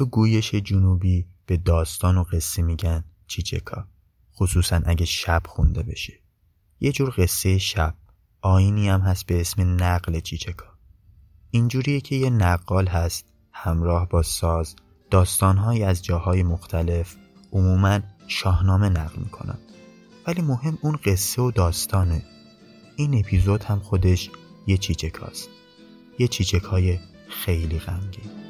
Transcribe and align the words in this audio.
تو 0.00 0.06
گویش 0.06 0.54
جنوبی 0.54 1.26
به 1.46 1.56
داستان 1.56 2.18
و 2.18 2.24
قصه 2.24 2.62
میگن 2.62 3.04
چیچکا. 3.26 3.86
خصوصا 4.34 4.80
اگه 4.86 5.04
شب 5.04 5.42
خونده 5.48 5.82
بشه. 5.82 6.12
یه 6.80 6.92
جور 6.92 7.14
قصه 7.16 7.58
شب. 7.58 7.94
آینی 8.40 8.88
هم 8.88 9.00
هست 9.00 9.26
به 9.26 9.40
اسم 9.40 9.62
نقل 9.82 10.20
چیچکا. 10.20 10.66
اینجوریه 11.50 12.00
که 12.00 12.16
یه 12.16 12.30
نقال 12.30 12.86
هست 12.86 13.26
همراه 13.52 14.08
با 14.08 14.22
ساز. 14.22 14.76
داستانهایی 15.10 15.82
از 15.82 16.02
جاهای 16.02 16.42
مختلف 16.42 17.16
عموما 17.52 18.00
شاهنامه 18.28 18.88
نقل 18.88 19.18
می‌کنن. 19.18 19.58
ولی 20.26 20.42
مهم 20.42 20.78
اون 20.82 20.98
قصه 21.04 21.42
و 21.42 21.50
داستانه. 21.50 22.22
این 22.96 23.18
اپیزود 23.18 23.62
هم 23.62 23.80
خودش 23.80 24.30
یه 24.66 24.76
چیچکاست. 24.76 25.48
یه 26.18 26.28
چیچکای 26.28 26.98
خیلی 27.28 27.78
غمگین. 27.78 28.49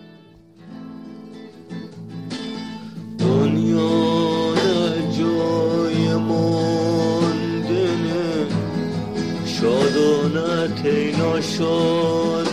شادانت 10.61 10.85
ای 10.87 11.13
ناشادری 11.13 12.49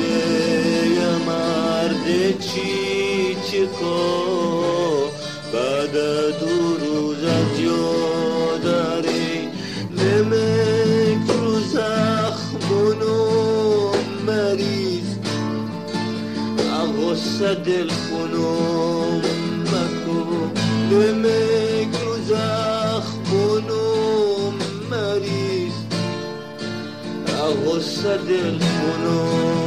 یه 0.94 1.12
مرد 1.26 2.06
چی 2.40 3.36
چکا 3.50 4.33
بعد 5.54 5.96
دو 6.40 6.56
روز 6.84 7.24
از 7.24 7.60
یاداری 7.60 9.48
نمک 9.90 11.30
رو 11.30 11.60
زخمونو 11.60 13.16
مریض. 14.26 15.08
غصه 17.00 17.54
دل 17.54 17.88
خونم 17.88 19.22
مکو 19.60 20.20
نمک 20.90 21.92
رو 22.04 22.14
زخمونم 22.28 23.74
مریض. 24.90 25.76
غصه 27.66 28.16
دل 28.16 28.58
خونم 28.58 29.63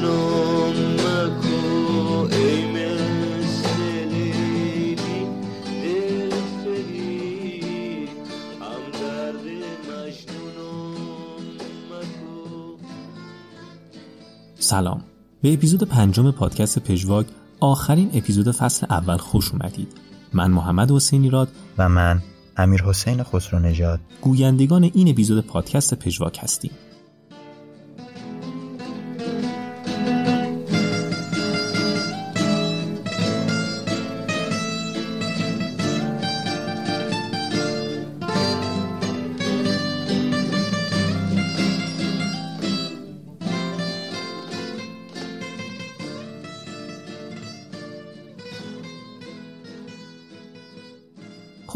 مجنونم 0.00 0.94
مکو 0.94 2.34
ای 2.34 2.64
مثل 2.72 3.80
لیلی 4.10 5.26
دل 5.82 6.30
فری 6.30 8.08
هم 8.60 8.82
درد 8.92 9.44
مجنونم 9.88 10.94
مکو 11.90 12.76
سلام. 14.58 15.04
به 15.42 15.52
اپیزود 15.52 15.82
پنجم 15.82 16.30
پادکست 16.30 16.78
پژواک 16.78 17.26
آخرین 17.60 18.10
اپیزود 18.14 18.50
فصل 18.50 18.86
اول 18.90 19.16
خوش 19.16 19.52
اومدید. 19.52 19.88
من 20.32 20.50
محمد 20.50 20.90
حسینی 20.90 21.30
راد 21.30 21.48
و 21.78 21.88
من 21.88 22.22
امیر 22.56 22.82
حسین 22.82 23.22
خسرو 23.22 23.58
نژاد. 23.58 24.00
گویندگان 24.20 24.90
این 24.94 25.08
اپیزود 25.08 25.46
پادکست 25.46 25.94
پژواک 25.94 26.38
هستیم. 26.42 26.70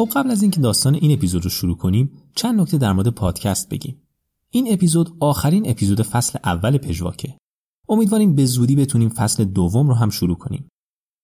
خب 0.04 0.10
قبل 0.16 0.30
از 0.30 0.42
اینکه 0.42 0.60
داستان 0.60 0.94
این 0.94 1.12
اپیزود 1.12 1.44
رو 1.44 1.50
شروع 1.50 1.76
کنیم 1.76 2.10
چند 2.34 2.60
نکته 2.60 2.78
در 2.78 2.92
مورد 2.92 3.08
پادکست 3.08 3.68
بگیم. 3.68 4.02
این 4.50 4.72
اپیزود 4.72 5.16
آخرین 5.20 5.70
اپیزود 5.70 6.02
فصل 6.02 6.38
اول 6.44 6.78
پژواکه. 6.78 7.38
امیدواریم 7.88 8.34
به 8.34 8.44
زودی 8.44 8.76
بتونیم 8.76 9.08
فصل 9.08 9.44
دوم 9.44 9.88
رو 9.88 9.94
هم 9.94 10.10
شروع 10.10 10.36
کنیم. 10.36 10.68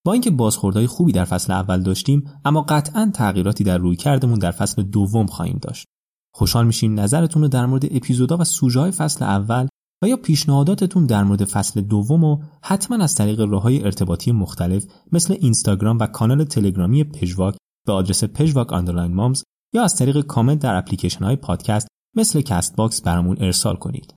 با 0.04 0.12
اینکه 0.12 0.30
بازخوردهای 0.30 0.86
خوبی 0.86 1.12
در 1.12 1.24
فصل 1.24 1.52
اول 1.52 1.82
داشتیم 1.82 2.24
اما 2.44 2.62
قطعا 2.62 3.10
تغییراتی 3.14 3.64
در 3.64 3.78
روی 3.78 3.96
کردمون 3.96 4.38
در 4.38 4.50
فصل 4.50 4.82
دوم 4.82 5.26
خواهیم 5.26 5.58
داشت. 5.62 5.86
خوشحال 6.34 6.66
میشیم 6.66 7.00
نظرتون 7.00 7.42
رو 7.42 7.48
در 7.48 7.66
مورد 7.66 7.96
اپیزودها 7.96 8.38
و 8.38 8.44
سوژه 8.44 8.80
های 8.80 8.90
فصل 8.90 9.24
اول 9.24 9.68
و 10.02 10.08
یا 10.08 10.16
پیشنهاداتتون 10.16 11.06
در 11.06 11.24
مورد 11.24 11.44
فصل 11.44 11.80
دوم 11.80 12.24
و 12.24 12.42
حتما 12.62 13.04
از 13.04 13.14
طریق 13.14 13.40
راههای 13.40 13.84
ارتباطی 13.84 14.32
مختلف 14.32 14.84
مثل 15.12 15.36
اینستاگرام 15.40 15.98
و 15.98 16.06
کانال 16.06 16.44
تلگرامی 16.44 17.04
پژواک 17.04 17.56
به 17.86 17.92
آدرس 17.92 18.24
پژواک 18.24 18.72
underline 18.72 19.14
مامز 19.14 19.44
یا 19.74 19.84
از 19.84 19.96
طریق 19.96 20.20
کامنت 20.20 20.58
در 20.58 20.74
اپلیکیشن 20.74 21.24
های 21.24 21.36
پادکست 21.36 21.88
مثل 22.16 22.40
Castbox 22.40 23.02
برامون 23.02 23.36
ارسال 23.40 23.76
کنید. 23.76 24.14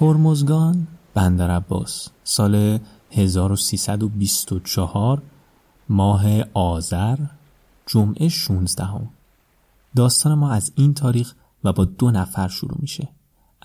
هرمزگان 0.00 0.86
بندر 1.14 1.50
عباس 1.50 2.08
سال 2.24 2.78
1324 3.10 5.22
ماه 5.88 6.24
آذر 6.54 7.18
جمعه 7.86 8.28
16 8.28 8.84
هم. 8.84 9.10
داستان 9.96 10.34
ما 10.34 10.50
از 10.50 10.72
این 10.76 10.94
تاریخ 10.94 11.34
و 11.64 11.72
با 11.72 11.84
دو 11.84 12.10
نفر 12.10 12.48
شروع 12.48 12.78
میشه 12.80 13.08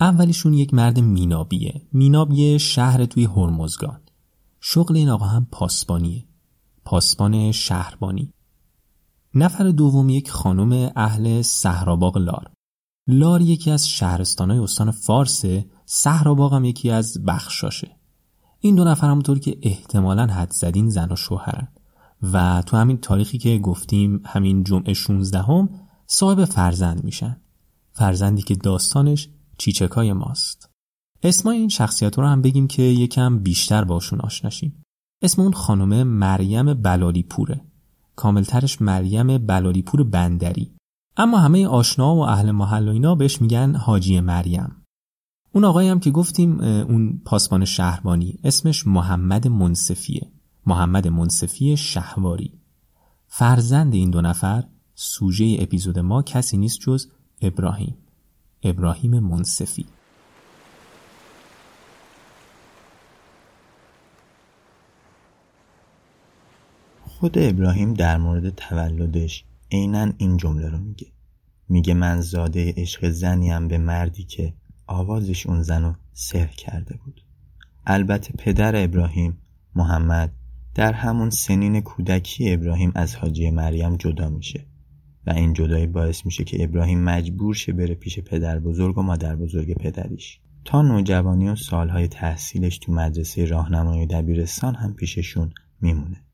اولیشون 0.00 0.54
یک 0.54 0.74
مرد 0.74 1.00
مینابیه. 1.00 1.82
میناب 1.92 2.32
یه 2.32 2.58
شهر 2.58 3.04
توی 3.04 3.24
هرمزگان. 3.24 4.00
شغل 4.60 4.96
این 4.96 5.08
آقا 5.08 5.24
هم 5.24 5.46
پاسبانیه. 5.52 6.24
پاسبان 6.84 7.52
شهربانی. 7.52 8.32
نفر 9.34 9.64
دوم 9.70 10.08
یک 10.08 10.30
خانم 10.30 10.92
اهل 10.96 11.42
صحراباغ 11.42 12.18
لار. 12.18 12.50
لار 13.06 13.40
یکی 13.40 13.70
از 13.70 13.88
شهرستانهای 13.88 14.60
استان 14.60 14.90
فارسه 14.90 15.66
صحراباغ 15.86 16.54
هم 16.54 16.64
یکی 16.64 16.90
از 16.90 17.24
بخشاشه. 17.24 17.96
این 18.60 18.74
دو 18.74 18.84
نفر 18.84 19.10
همونطور 19.10 19.38
که 19.38 19.58
احتمالا 19.62 20.26
حد 20.26 20.50
زدین 20.50 20.88
زن 20.88 21.12
و 21.12 21.16
شوهرن. 21.16 21.68
و 22.22 22.62
تو 22.66 22.76
همین 22.76 22.98
تاریخی 22.98 23.38
که 23.38 23.58
گفتیم 23.58 24.22
همین 24.26 24.64
جمعه 24.64 24.92
16 24.92 25.42
هم 25.42 25.68
صاحب 26.06 26.44
فرزند 26.44 27.04
میشن. 27.04 27.36
فرزندی 27.92 28.42
که 28.42 28.54
داستانش 28.54 29.28
چیچکای 29.58 30.12
ماست. 30.12 30.70
اسم 31.22 31.48
این 31.48 31.68
شخصیت 31.68 32.18
رو 32.18 32.26
هم 32.26 32.42
بگیم 32.42 32.66
که 32.66 32.82
یکم 32.82 33.38
بیشتر 33.38 33.84
باشون 33.84 34.20
آشناشیم 34.20 34.82
اسم 35.22 35.42
اون 35.42 35.52
خانم 35.52 36.02
مریم 36.02 36.74
بلالی 36.74 37.22
پوره 37.22 37.64
کاملترش 38.16 38.82
مریم 38.82 39.38
بلالی 39.38 39.82
پور 39.82 40.02
بندری. 40.02 40.74
اما 41.16 41.38
همه 41.38 41.66
آشنا 41.66 42.16
و 42.16 42.18
اهل 42.18 42.50
محل 42.50 42.88
و 42.88 42.92
اینا 42.92 43.14
بهش 43.14 43.42
میگن 43.42 43.74
حاجی 43.74 44.20
مریم. 44.20 44.76
اون 45.52 45.64
آقایی 45.64 45.88
هم 45.88 46.00
که 46.00 46.10
گفتیم 46.10 46.60
اون 46.60 47.22
پاسبان 47.24 47.64
شهربانی. 47.64 48.38
اسمش 48.44 48.86
محمد 48.86 49.48
منصفیه. 49.48 50.32
محمد 50.66 51.08
منصفی 51.08 51.76
شهواری. 51.76 52.52
فرزند 53.26 53.94
این 53.94 54.10
دو 54.10 54.20
نفر 54.20 54.64
سوژه 54.94 55.56
اپیزود 55.58 55.98
ما 55.98 56.22
کسی 56.22 56.56
نیست 56.56 56.80
جز 56.80 57.06
ابراهیم. 57.40 57.96
ابراهیم 58.62 59.18
منصفی. 59.18 59.86
خود 67.02 67.38
ابراهیم 67.38 67.94
در 67.94 68.16
مورد 68.16 68.50
تولدش 68.50 69.44
عینا 69.72 70.12
این 70.18 70.36
جمله 70.36 70.68
رو 70.68 70.78
میگه. 70.78 71.06
میگه 71.68 71.94
من 71.94 72.20
زاده 72.20 72.74
عشق 72.76 73.08
زنیم 73.08 73.68
به 73.68 73.78
مردی 73.78 74.24
که 74.24 74.54
آوازش 74.86 75.46
اون 75.46 75.62
زن 75.62 75.84
رو 75.84 75.94
سر 76.12 76.46
کرده 76.46 76.96
بود. 77.04 77.24
البته 77.86 78.32
پدر 78.38 78.84
ابراهیم 78.84 79.38
محمد 79.74 80.32
در 80.74 80.92
همون 80.92 81.30
سنین 81.30 81.80
کودکی 81.80 82.52
ابراهیم 82.52 82.92
از 82.94 83.16
حاجی 83.16 83.50
مریم 83.50 83.96
جدا 83.96 84.28
میشه. 84.28 84.66
و 85.28 85.30
این 85.30 85.52
جدایی 85.52 85.86
باعث 85.86 86.26
میشه 86.26 86.44
که 86.44 86.64
ابراهیم 86.64 87.04
مجبور 87.04 87.54
شه 87.54 87.72
بره 87.72 87.94
پیش 87.94 88.18
پدر 88.18 88.58
بزرگ 88.58 88.98
و 88.98 89.02
مادر 89.02 89.36
بزرگ 89.36 89.74
پدریش. 89.74 90.40
تا 90.64 90.82
نوجوانی 90.82 91.48
و 91.48 91.56
سالهای 91.56 92.08
تحصیلش 92.08 92.78
تو 92.78 92.92
مدرسه 92.92 93.44
راهنمایی 93.44 94.06
دبیرستان 94.06 94.74
هم 94.74 94.94
پیششون 94.94 95.52
میمونه. 95.80 96.24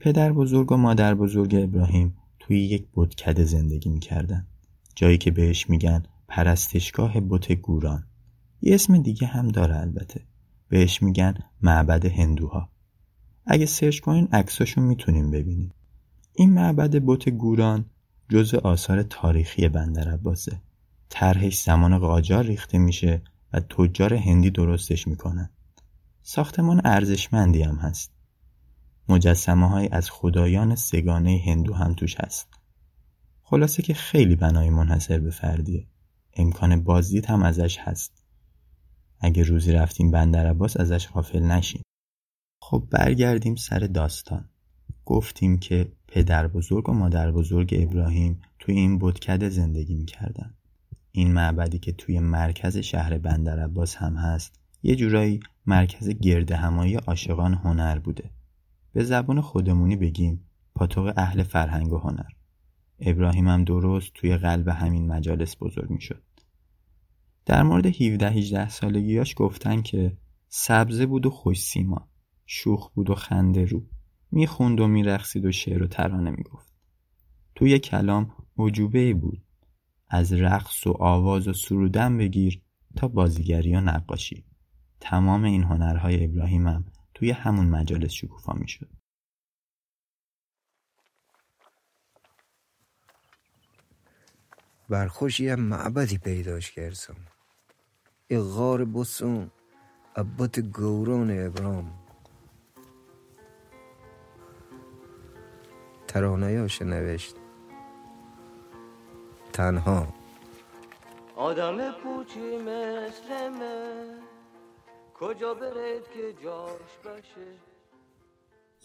پدر 0.00 0.32
بزرگ 0.32 0.72
و 0.72 0.76
مادر 0.76 1.14
بزرگ 1.14 1.54
ابراهیم 1.54 2.16
توی 2.38 2.60
یک 2.60 2.86
بتکده 2.94 3.44
زندگی 3.44 3.90
می‌کردن. 3.90 4.46
جایی 4.94 5.18
که 5.18 5.30
بهش 5.30 5.70
میگن 5.70 6.02
پرستشگاه 6.28 7.20
بت 7.20 7.52
گوران. 7.52 8.04
یه 8.60 8.74
اسم 8.74 9.02
دیگه 9.02 9.26
هم 9.26 9.48
داره 9.48 9.76
البته. 9.76 10.20
بهش 10.68 11.02
میگن 11.02 11.34
معبد 11.62 12.06
هندوها. 12.06 12.68
اگه 13.46 13.66
سرچ 13.66 14.00
کنین 14.00 14.28
عکساشون 14.32 14.84
می‌تونیم 14.84 15.30
ببینیم 15.30 15.72
این 16.40 16.52
معبد 16.52 16.90
بت 16.90 17.28
گوران 17.28 17.84
جزء 18.28 18.58
آثار 18.58 19.02
تاریخی 19.02 19.68
بندر 19.68 20.08
عباسه. 20.12 20.60
طرحش 21.08 21.62
زمان 21.62 21.98
قاجار 21.98 22.44
ریخته 22.44 22.78
میشه 22.78 23.22
و 23.52 23.60
تجار 23.60 24.14
هندی 24.14 24.50
درستش 24.50 25.08
می‌کنن. 25.08 25.50
ساختمان 26.22 26.80
ارزشمندی 26.84 27.62
هم 27.62 27.76
هست. 27.76 28.12
مجسمه 29.08 29.68
های 29.68 29.88
از 29.88 30.10
خدایان 30.10 30.74
سگانه 30.74 31.42
هندو 31.46 31.74
هم 31.74 31.94
توش 31.94 32.20
هست. 32.20 32.48
خلاصه 33.42 33.82
که 33.82 33.94
خیلی 33.94 34.36
بنای 34.36 34.70
منحصر 34.70 35.20
به 35.20 35.30
فردیه. 35.30 35.86
امکان 36.36 36.84
بازدید 36.84 37.26
هم 37.26 37.42
ازش 37.42 37.78
هست. 37.78 38.24
اگه 39.20 39.42
روزی 39.42 39.72
رفتیم 39.72 40.10
بندر 40.10 40.46
عباس 40.46 40.76
ازش 40.76 41.08
غافل 41.08 41.42
نشیم. 41.42 41.82
خب 42.62 42.88
برگردیم 42.90 43.56
سر 43.56 43.78
داستان. 43.78 44.48
گفتیم 45.08 45.58
که 45.58 45.92
پدر 46.08 46.46
بزرگ 46.46 46.88
و 46.88 46.92
مادر 46.92 47.30
بزرگ 47.30 47.74
ابراهیم 47.78 48.40
توی 48.58 48.74
این 48.74 48.98
بودکده 48.98 49.48
زندگی 49.48 49.94
می‌کردن. 49.94 50.54
این 51.12 51.32
معبدی 51.32 51.78
که 51.78 51.92
توی 51.92 52.20
مرکز 52.20 52.76
شهر 52.76 53.18
بندر 53.18 53.58
عباس 53.58 53.96
هم 53.96 54.16
هست 54.16 54.60
یه 54.82 54.96
جورایی 54.96 55.40
مرکز 55.66 56.08
گرد 56.08 56.52
همایی 56.52 56.94
عاشقان 56.94 57.54
هنر 57.54 57.98
بوده. 57.98 58.30
به 58.92 59.04
زبان 59.04 59.40
خودمونی 59.40 59.96
بگیم 59.96 60.44
پاتوق 60.74 61.12
اهل 61.16 61.42
فرهنگ 61.42 61.92
و 61.92 61.98
هنر. 61.98 62.30
ابراهیم 63.00 63.48
هم 63.48 63.64
درست 63.64 64.10
توی 64.14 64.36
قلب 64.36 64.68
همین 64.68 65.06
مجالس 65.06 65.56
بزرگ 65.60 65.90
می 65.90 66.00
شد. 66.00 66.22
در 67.46 67.62
مورد 67.62 67.86
17 67.86 68.28
18 68.28 68.68
سالگیاش 68.68 69.34
گفتن 69.36 69.82
که 69.82 70.16
سبزه 70.48 71.06
بود 71.06 71.26
و 71.26 71.30
خوش 71.30 71.60
سیما 71.62 72.08
شوخ 72.46 72.90
بود 72.90 73.10
و 73.10 73.14
خنده 73.14 73.64
رو. 73.64 73.82
می‌خوند 74.30 74.80
و 74.80 74.86
میرقصید 74.86 75.44
و 75.44 75.52
شعر 75.52 75.82
و 75.82 75.86
ترانه 75.86 76.30
می‌گفت. 76.30 76.72
توی 77.54 77.78
کلام 77.78 78.32
عجوبه 78.58 79.14
بود. 79.14 79.44
از 80.08 80.32
رقص 80.32 80.86
و 80.86 80.90
آواز 81.00 81.48
و 81.48 81.52
سرودن 81.52 82.18
بگیر 82.18 82.62
تا 82.96 83.08
بازیگری 83.08 83.74
و 83.74 83.80
نقاشی. 83.80 84.44
تمام 85.00 85.44
این 85.44 85.64
هنرهای 85.64 86.24
ابراهیمم 86.24 86.84
توی 87.14 87.30
همون 87.30 87.66
مجالس 87.66 88.12
شکوفا 88.12 88.52
می‌شد. 88.52 88.90
برخوش 94.88 95.40
یه 95.40 95.56
معبدی 95.56 96.18
پیداش 96.18 96.70
کردم. 96.70 97.16
ای 98.28 98.38
غار 98.38 98.84
بسون 98.84 99.50
عبات 100.16 100.60
گوران 100.60 101.46
ابرام. 101.46 102.07
ترانهاش 106.08 106.82
نوشت. 106.82 107.34
تنها. 109.52 110.06
آدم 111.36 111.76
پوچی 111.76 112.56
مثل 112.56 113.48
من. 113.48 114.18
کجا 115.14 115.54
برد 115.54 116.04
که 116.14 116.44
جاش 116.44 116.92
باشه 117.04 117.46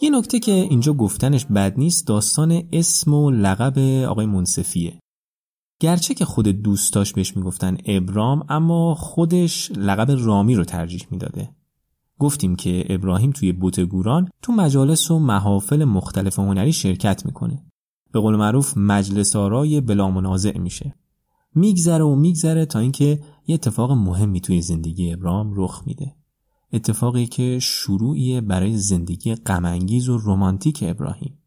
یه 0.01 0.09
نکته 0.09 0.39
که 0.39 0.51
اینجا 0.51 0.93
گفتنش 0.93 1.45
بد 1.45 1.73
نیست 1.77 2.07
داستان 2.07 2.63
اسم 2.73 3.13
و 3.13 3.31
لقب 3.31 3.79
آقای 4.09 4.25
منصفیه. 4.25 4.99
گرچه 5.81 6.13
که 6.13 6.25
خود 6.25 6.47
دوستاش 6.47 7.13
بهش 7.13 7.37
می‌گفتن 7.37 7.77
ابرام 7.85 8.45
اما 8.49 8.95
خودش 8.95 9.71
لقب 9.75 10.07
رامی 10.25 10.55
رو 10.55 10.63
ترجیح 10.63 11.07
می‌داده. 11.11 11.49
گفتیم 12.23 12.55
که 12.55 12.85
ابراهیم 12.89 13.31
توی 13.31 13.51
بوتگوران 13.51 14.29
تو 14.41 14.53
مجالس 14.53 15.11
و 15.11 15.19
محافل 15.19 15.83
مختلف 15.83 16.39
هنری 16.39 16.73
شرکت 16.73 17.25
می‌کنه. 17.25 17.63
به 18.11 18.19
قول 18.19 18.35
معروف 18.35 18.77
مجلس 18.77 19.35
آرای 19.35 19.81
بلا 19.81 20.09
منازع 20.09 20.57
میشه. 20.57 20.95
میگذره 21.55 22.03
و 22.03 22.15
میگذره 22.15 22.65
تا 22.65 22.79
اینکه 22.79 23.19
یه 23.47 23.55
اتفاق 23.55 23.91
مهمی 23.91 24.41
توی 24.41 24.61
زندگی 24.61 25.13
ابراهیم 25.13 25.51
رخ 25.55 25.83
میده. 25.85 26.15
اتفاقی 26.73 27.25
که 27.25 27.59
شروعیه 27.61 28.41
برای 28.41 28.77
زندگی 28.77 29.35
غمانگیز 29.35 30.09
و 30.09 30.17
رمانتیک 30.25 30.83
ابراهیم. 30.87 31.37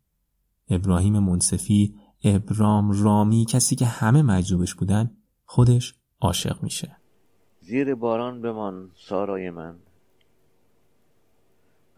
ابراهیم 0.68 1.18
منصفی 1.18 1.94
ابرام 2.24 3.02
رامی 3.02 3.46
کسی 3.48 3.76
که 3.76 3.86
همه 3.86 4.22
مجذوبش 4.22 4.74
بودن 4.74 5.10
خودش 5.44 5.94
عاشق 6.20 6.62
میشه. 6.62 6.96
زیر 7.60 7.94
باران 7.94 8.42
بمان 8.42 8.90
سارای 9.08 9.50
من. 9.50 9.85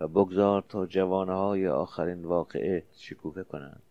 و 0.00 0.08
بگذار 0.08 0.64
تا 0.68 0.86
جوانه 0.86 1.32
های 1.32 1.68
آخرین 1.68 2.24
واقعه 2.24 2.84
شکوفه 2.92 3.44
کنند 3.44 3.82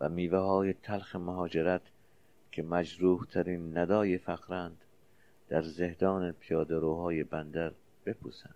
و 0.00 0.08
میوه 0.08 0.38
های 0.38 0.72
تلخ 0.72 1.16
مهاجرت 1.16 1.82
که 2.52 2.62
مجروح 2.62 3.24
ترین 3.24 3.78
ندای 3.78 4.18
فقرند 4.18 4.84
در 5.48 5.62
زهدان 5.62 6.32
پیاده 6.32 6.78
روهای 6.78 7.24
بندر 7.24 7.72
بپوسند. 8.06 8.54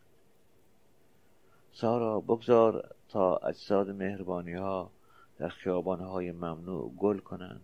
سارا 1.73 2.21
بگذار 2.21 2.95
تا 3.09 3.37
اجساد 3.37 3.91
مهربانی 3.91 4.55
ها 4.55 4.91
در 5.39 5.49
خیابان 5.49 6.01
های 6.01 6.33
ممنوع 6.33 6.93
گل 6.99 7.19
کنند 7.19 7.61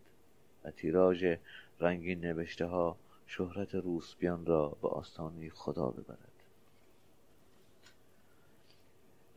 و 0.64 0.70
تیراژ 0.70 1.24
رنگین 1.80 2.20
نوشته 2.20 2.66
ها 2.66 2.96
شهرت 3.26 3.74
روسبیان 3.74 4.46
را 4.46 4.76
به 4.82 4.88
آستانه 4.88 5.50
خدا 5.50 5.86
ببرد. 5.90 6.35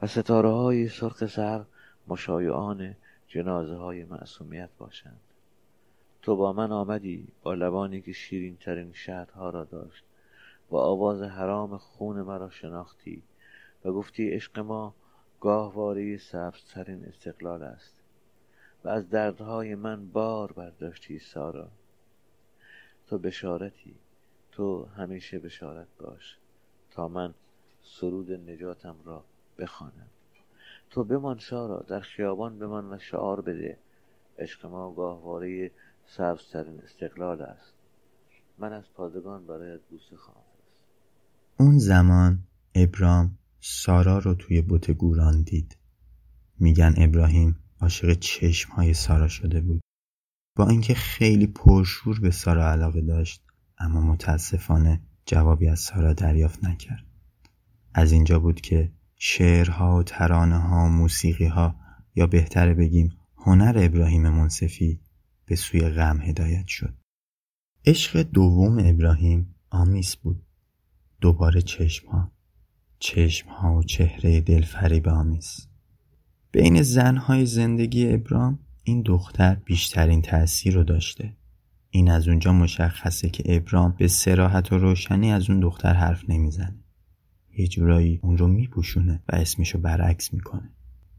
و 0.01 0.07
ستاره 0.07 0.49
های 0.49 0.89
سرخ 0.89 1.25
سر 1.25 1.65
مشایعان 2.07 2.95
جنازه 3.27 3.75
های 3.75 4.03
معصومیت 4.03 4.69
باشند. 4.77 5.19
تو 6.21 6.35
با 6.35 6.53
من 6.53 6.71
آمدی 6.71 7.27
با 7.43 7.53
لبانی 7.53 8.01
که 8.01 8.11
شیرین 8.11 8.57
ترین 8.57 8.93
شهدها 8.93 9.49
را 9.49 9.63
داشت 9.63 10.03
و 10.71 10.75
آواز 10.75 11.21
حرام 11.21 11.77
خون 11.77 12.21
مرا 12.21 12.49
شناختی 12.49 13.23
و 13.85 13.91
گفتی 13.91 14.29
عشق 14.29 14.59
ما 14.59 14.93
گاهواره 15.39 16.17
سبزترین 16.17 17.05
استقلال 17.05 17.63
است 17.63 17.93
و 18.83 18.89
از 18.89 19.09
دردهای 19.09 19.75
من 19.75 20.07
بار 20.07 20.51
برداشتی 20.51 21.19
سارا. 21.19 21.67
تو 23.07 23.17
بشارتی 23.17 23.95
تو 24.51 24.85
همیشه 24.85 25.39
بشارت 25.39 25.87
باش 25.99 26.37
تا 26.91 27.07
من 27.07 27.33
سرود 27.83 28.31
نجاتم 28.31 28.95
را 29.05 29.23
بخوانم. 29.59 30.07
تو 30.89 31.03
بمان 31.03 31.39
سارا 31.39 31.85
در 31.89 31.99
خیابان 31.99 32.59
بمان 32.59 32.93
و 32.93 32.99
شعار 32.99 33.41
بده. 33.41 33.77
عشق 34.39 34.65
ما 34.65 34.93
گاهواره 34.93 35.71
سبزترین 36.05 36.81
استقلال 36.81 37.41
است. 37.41 37.73
من 38.57 38.73
از 38.73 38.83
پادگان 38.93 39.47
برای 39.47 39.79
بوسه 39.89 40.17
خواهم 40.17 40.49
اون 41.59 41.77
زمان 41.77 42.39
ابرام 42.75 43.37
سارا 43.59 44.17
رو 44.17 44.33
توی 44.33 44.61
بوت 44.61 44.91
گوران 44.91 45.41
دید. 45.41 45.77
میگن 46.59 46.93
ابراهیم 46.97 47.59
عاشق 47.81 48.13
چشم 48.13 48.73
های 48.73 48.93
سارا 48.93 49.27
شده 49.27 49.61
بود. 49.61 49.81
با 50.55 50.67
اینکه 50.67 50.93
خیلی 50.93 51.47
پرشور 51.47 52.19
به 52.19 52.31
سارا 52.31 52.71
علاقه 52.71 53.01
داشت 53.01 53.43
اما 53.77 54.01
متاسفانه 54.01 55.01
جوابی 55.25 55.67
از 55.67 55.79
سارا 55.79 56.13
دریافت 56.13 56.63
نکرد. 56.63 57.05
از 57.93 58.11
اینجا 58.11 58.39
بود 58.39 58.61
که 58.61 58.91
شعرها 59.21 59.97
و 59.97 60.03
ترانه 60.03 60.57
ها 60.57 60.87
موسیقی 60.87 61.45
ها 61.45 61.75
یا 62.15 62.27
بهتره 62.27 62.73
بگیم 62.73 63.17
هنر 63.37 63.73
ابراهیم 63.77 64.29
منصفی 64.29 64.99
به 65.45 65.55
سوی 65.55 65.89
غم 65.89 66.21
هدایت 66.21 66.67
شد. 66.67 66.93
عشق 67.85 68.21
دوم 68.21 68.77
ابراهیم 68.79 69.55
آمیس 69.69 70.15
بود. 70.15 70.43
دوباره 71.21 71.61
چشم 71.61 72.07
ها 72.07 72.31
چشم 72.99 73.49
ها 73.49 73.75
و 73.75 73.83
چهره 73.83 74.41
دلفریب 74.41 75.09
آمیز. 75.09 75.67
بین 76.51 76.81
زنهای 76.81 77.45
زندگی 77.45 78.13
ابرام 78.13 78.59
این 78.83 79.01
دختر 79.01 79.55
بیشترین 79.55 80.21
تأثیر 80.21 80.73
رو 80.73 80.83
داشته. 80.83 81.33
این 81.89 82.11
از 82.11 82.27
اونجا 82.27 82.53
مشخصه 82.53 83.29
که 83.29 83.43
ابرام 83.45 83.95
به 83.97 84.07
سراحت 84.07 84.71
و 84.71 84.77
روشنی 84.77 85.31
از 85.31 85.49
اون 85.49 85.59
دختر 85.59 85.93
حرف 85.93 86.29
نمی‌زنه. 86.29 86.78
یه 87.59 87.67
جورایی 87.67 88.19
اون 88.23 88.37
رو 88.37 88.47
میپوشونه 88.47 89.23
و 89.29 89.35
اسمشو 89.35 89.79
برعکس 89.79 90.33
می‌کنه. 90.33 90.69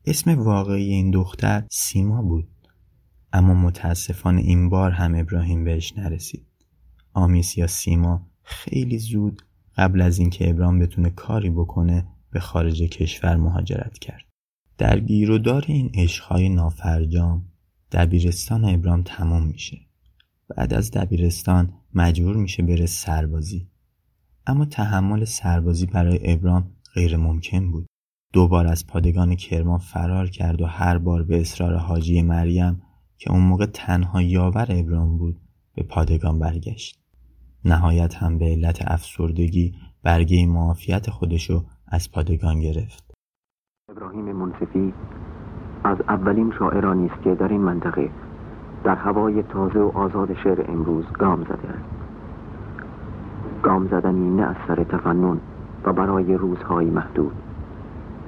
اسم 0.04 0.38
واقعی 0.38 0.92
این 0.92 1.11
دختر 1.11 1.64
سیما 1.70 2.23
بود. 2.23 2.49
اما 3.32 3.54
متاسفانه 3.54 4.40
این 4.40 4.68
بار 4.68 4.90
هم 4.90 5.14
ابراهیم 5.14 5.64
بهش 5.64 5.92
نرسید. 5.97 6.47
آمیس 7.12 7.59
یا 7.59 7.66
سیما 7.66 8.26
خیلی 8.42 8.99
زود 8.99 9.42
قبل 9.76 10.00
از 10.00 10.18
اینکه 10.18 10.50
ابراهیم 10.50 10.78
بتونه 10.78 11.11
کاری 11.11 11.50
بکنه 11.50 12.06
به 12.30 12.40
خارج 12.40 12.82
کشور 12.82 13.37
مهاجرت 13.37 13.99
کرد. 13.99 14.25
در 14.78 15.00
گیرودار 15.00 15.64
این 15.68 15.90
عشقهای 15.94 16.49
نافرجام 16.49 17.44
دبیرستان 17.92 18.64
ابرام 18.64 19.02
تمام 19.02 19.47
میشه. 19.47 19.78
بعد 20.56 20.75
از 20.75 20.90
دبیرستان 20.90 21.73
مجبور 21.94 22.37
میشه 22.37 22.62
بره 22.62 22.87
سربازی. 22.87 23.69
اما 24.47 24.64
تحمل 24.64 25.25
سربازی 25.25 25.87
برای 25.87 26.32
ابرام 26.32 26.64
غیر 26.94 27.16
ممکن 27.16 27.70
بود 27.70 27.87
دوبار 28.32 28.66
از 28.66 28.87
پادگان 28.87 29.35
کرمان 29.35 29.78
فرار 29.78 30.26
کرد 30.26 30.61
و 30.61 30.66
هر 30.66 30.99
بار 30.99 31.23
به 31.23 31.40
اصرار 31.40 31.75
حاجی 31.75 32.23
مریم 32.23 32.82
که 33.18 33.32
اون 33.32 33.42
موقع 33.42 33.66
تنها 33.66 34.23
یاور 34.23 34.66
ابرام 34.70 35.18
بود 35.18 35.37
به 35.75 35.82
پادگان 35.82 36.38
برگشت. 36.38 37.00
نهایت 37.64 38.14
هم 38.14 38.38
به 38.38 38.44
علت 38.44 38.78
افسردگی 38.87 39.75
برگه 40.02 40.47
معافیت 40.47 41.11
خودشو 41.11 41.64
از 41.88 42.12
پادگان 42.12 42.61
گرفت. 42.61 43.11
ابراهیم 43.90 44.32
منصفی 44.32 44.94
از 45.85 45.99
اولین 46.09 46.52
شاعرانی 46.59 47.06
است 47.06 47.23
که 47.23 47.35
در 47.35 47.49
این 47.49 47.61
منطقه 47.61 48.11
در 48.85 48.94
هوای 48.94 49.42
تازه 49.42 49.78
و 49.78 49.90
آزاد 49.94 50.35
شعر 50.44 50.70
امروز 50.70 51.04
گام 51.12 51.44
زده 51.44 51.68
است. 51.68 52.00
گام 53.62 53.86
زدنی 53.86 54.30
نه 54.30 54.42
از 54.42 54.56
سر 54.68 54.84
تفنن 54.84 55.38
و 55.84 55.92
برای 55.92 56.36
روزهای 56.36 56.90
محدود 56.90 57.32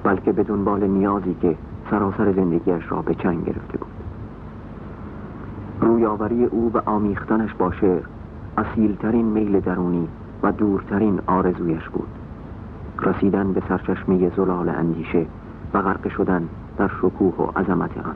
بلکه 0.03 0.31
به 0.31 0.43
دنبال 0.43 0.87
نیازی 0.87 1.35
که 1.41 1.55
سراسر 1.91 2.31
زندگیش 2.31 2.91
را 2.91 3.01
به 3.01 3.15
چنگ 3.15 3.45
گرفته 3.45 3.77
بود. 3.77 3.91
رویاوری 5.81 6.45
او 6.45 6.71
و 6.73 6.81
آمیختنش 6.85 7.53
با 7.53 7.71
شعر 7.71 8.01
اصیلترین 8.57 9.25
میل 9.25 9.59
درونی 9.59 10.07
و 10.43 10.51
دورترین 10.51 11.19
آرزویش 11.27 11.89
بود. 11.89 12.07
رسیدن 12.99 13.53
به 13.53 13.61
سرچشمه 13.69 14.31
زلال 14.35 14.69
اندیشه 14.69 15.25
و 15.73 15.81
غرق 15.81 16.07
شدن 16.07 16.47
در 16.77 16.87
شکوه 16.87 17.35
و 17.35 17.59
عظمت 17.59 17.97
آن. 17.97 18.15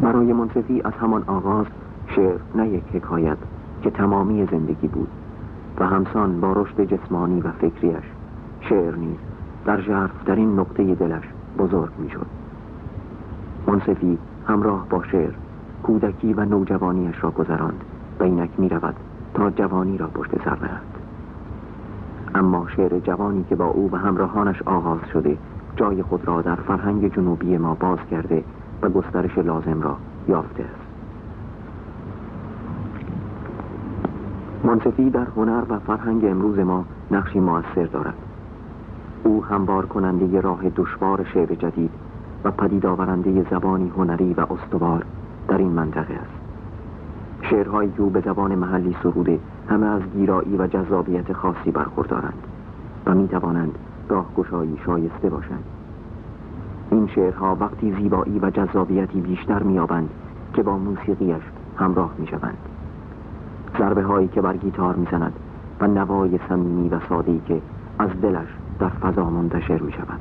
برای 0.00 0.32
منصفی 0.32 0.82
از 0.84 0.92
همان 0.92 1.24
آغاز 1.26 1.66
شعر 2.06 2.38
نه 2.54 2.68
یک 2.68 2.84
حکایت 2.92 3.38
که 3.82 3.90
تمامی 3.90 4.46
زندگی 4.50 4.88
بود 4.88 5.08
و 5.78 5.86
همسان 5.86 6.40
با 6.40 6.52
رشد 6.52 6.84
جسمانی 6.84 7.40
و 7.40 7.52
فکریش 7.52 8.04
شعر 8.60 8.94
نیز 8.94 9.16
در 9.64 9.80
ژرفترین 9.80 10.58
نقطه 10.58 10.94
دلش 10.94 11.24
بزرگ 11.58 11.92
می‌شد. 11.98 12.26
منصفی 13.66 14.18
همراه 14.46 14.86
با 14.90 15.02
شعر 15.02 15.32
کودکی 15.82 16.32
و 16.34 16.44
نوجوانیش 16.44 17.24
را 17.24 17.30
گذراند 17.30 17.84
و 18.20 18.22
اینک 18.22 18.50
می 18.58 18.68
رود 18.68 18.94
تا 19.34 19.50
جوانی 19.50 19.98
را 19.98 20.06
پشت 20.06 20.30
سر 20.44 20.58
نهد 20.62 20.98
اما 22.34 22.66
شعر 22.76 22.98
جوانی 22.98 23.44
که 23.48 23.56
با 23.56 23.66
او 23.66 23.90
و 23.92 23.96
همراهانش 23.96 24.62
آغاز 24.62 25.00
شده 25.12 25.38
جای 25.76 26.02
خود 26.02 26.28
را 26.28 26.42
در 26.42 26.54
فرهنگ 26.54 27.14
جنوبی 27.14 27.56
ما 27.56 27.74
باز 27.74 27.98
کرده 28.10 28.44
و 28.82 28.88
گسترش 28.88 29.38
لازم 29.38 29.82
را 29.82 29.96
یافته 30.28 30.62
است. 30.62 30.87
منصفی 34.64 35.10
در 35.10 35.26
هنر 35.36 35.62
و 35.68 35.78
فرهنگ 35.78 36.24
امروز 36.24 36.58
ما 36.58 36.84
نقشی 37.10 37.40
موثر 37.40 37.84
دارد. 37.84 38.14
او 39.24 39.44
هموار 39.44 39.86
کننده 39.86 40.40
راه 40.40 40.68
دشوار 40.76 41.24
شعر 41.24 41.54
جدید 41.54 41.90
و 42.44 42.50
پدید 42.50 42.86
آورنده 42.86 43.46
زبانی 43.50 43.88
هنری 43.88 44.34
و 44.34 44.40
استوار 44.52 45.04
در 45.48 45.58
این 45.58 45.72
منطقه 45.72 46.14
است. 46.14 46.38
شعرهایی 47.42 47.90
که 47.90 48.02
او 48.02 48.10
به 48.10 48.20
زبان 48.20 48.54
محلی 48.54 48.96
سروده 49.02 49.38
همه 49.68 49.86
از 49.86 50.02
گیرایی 50.16 50.56
و 50.56 50.66
جذابیت 50.66 51.32
خاصی 51.32 51.70
برخوردارند 51.70 52.46
و 53.06 53.14
می 53.14 53.28
توانند 53.28 53.78
راهگشایی 54.08 54.78
شایسته 54.86 55.30
باشند. 55.30 55.64
این 56.90 57.06
شعرها 57.06 57.56
وقتی 57.60 57.92
زیبایی 57.92 58.38
و 58.38 58.50
جذابیتی 58.50 59.20
بیشتر 59.20 59.62
میابند 59.62 60.10
که 60.54 60.62
با 60.62 60.78
موسیقیش 60.78 61.42
همراه 61.76 62.10
می 62.18 62.26
شوند 62.26 62.67
ضربه 63.78 64.02
هایی 64.02 64.28
که 64.28 64.40
بر 64.40 64.56
گیتار 64.56 64.96
می‌زند 64.96 65.32
و 65.80 65.86
نوای 65.86 66.38
صمیمی 66.48 66.88
و 66.88 67.00
سادهی 67.08 67.40
که 67.46 67.62
از 67.98 68.10
دلش 68.22 68.48
در 68.78 68.88
فضا 68.88 69.30
منتشر 69.30 69.78
می 69.78 69.92
شود 69.92 70.20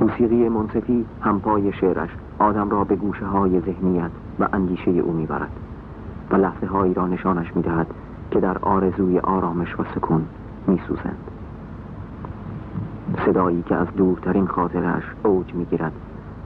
موسیقی 0.00 0.48
منصفی 0.48 1.04
همپای 1.20 1.72
شعرش 1.72 2.10
آدم 2.38 2.70
را 2.70 2.84
به 2.84 2.96
گوشه 2.96 3.26
های 3.26 3.60
ذهنیت 3.60 4.10
و 4.40 4.48
اندیشه 4.52 4.90
او 4.90 5.12
می‌برد 5.12 5.50
و 6.30 6.36
لحظه 6.36 6.66
هایی 6.66 6.94
را 6.94 7.06
نشانش 7.06 7.56
می‌دهد 7.56 7.86
که 8.30 8.40
در 8.40 8.58
آرزوی 8.58 9.18
آرامش 9.18 9.80
و 9.80 9.84
سکون 9.94 10.24
میسوزند. 10.66 11.18
صدایی 13.26 13.62
که 13.62 13.74
از 13.74 13.86
دورترین 13.96 14.46
خاطرش 14.46 15.04
اوج 15.24 15.54
می‌گیرد 15.54 15.92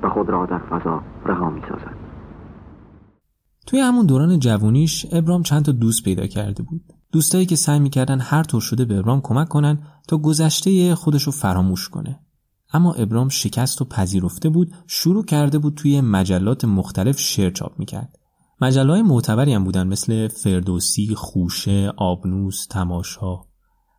و 0.02 0.08
خود 0.08 0.30
را 0.30 0.46
در 0.46 0.58
فضا 0.58 1.00
رها 1.26 1.50
می‌سازد. 1.50 2.01
توی 3.66 3.80
همون 3.80 4.06
دوران 4.06 4.38
جوونیش 4.38 5.06
ابرام 5.12 5.42
چند 5.42 5.64
تا 5.64 5.72
دوست 5.72 6.02
پیدا 6.02 6.26
کرده 6.26 6.62
بود. 6.62 6.82
دوستایی 7.12 7.46
که 7.46 7.56
سعی 7.56 7.78
می‌کردن 7.78 8.20
هر 8.20 8.42
طور 8.42 8.60
شده 8.60 8.84
به 8.84 8.98
ابرام 8.98 9.20
کمک 9.20 9.48
کنن 9.48 9.78
تا 10.08 10.18
گذشته 10.18 10.94
خودش 10.94 11.22
رو 11.22 11.32
فراموش 11.32 11.88
کنه. 11.88 12.20
اما 12.72 12.92
ابرام 12.92 13.28
شکست 13.28 13.82
و 13.82 13.84
پذیرفته 13.84 14.48
بود 14.48 14.72
شروع 14.86 15.24
کرده 15.24 15.58
بود 15.58 15.74
توی 15.74 16.00
مجلات 16.00 16.64
مختلف 16.64 17.18
شعر 17.18 17.50
چاپ 17.50 17.78
می‌کرد. 17.78 18.18
مجله 18.60 19.02
معتبری 19.02 19.54
هم 19.54 19.64
بودن 19.64 19.86
مثل 19.86 20.28
فردوسی، 20.28 21.14
خوشه، 21.14 21.92
آبنوس، 21.96 22.66
تماشا. 22.66 23.40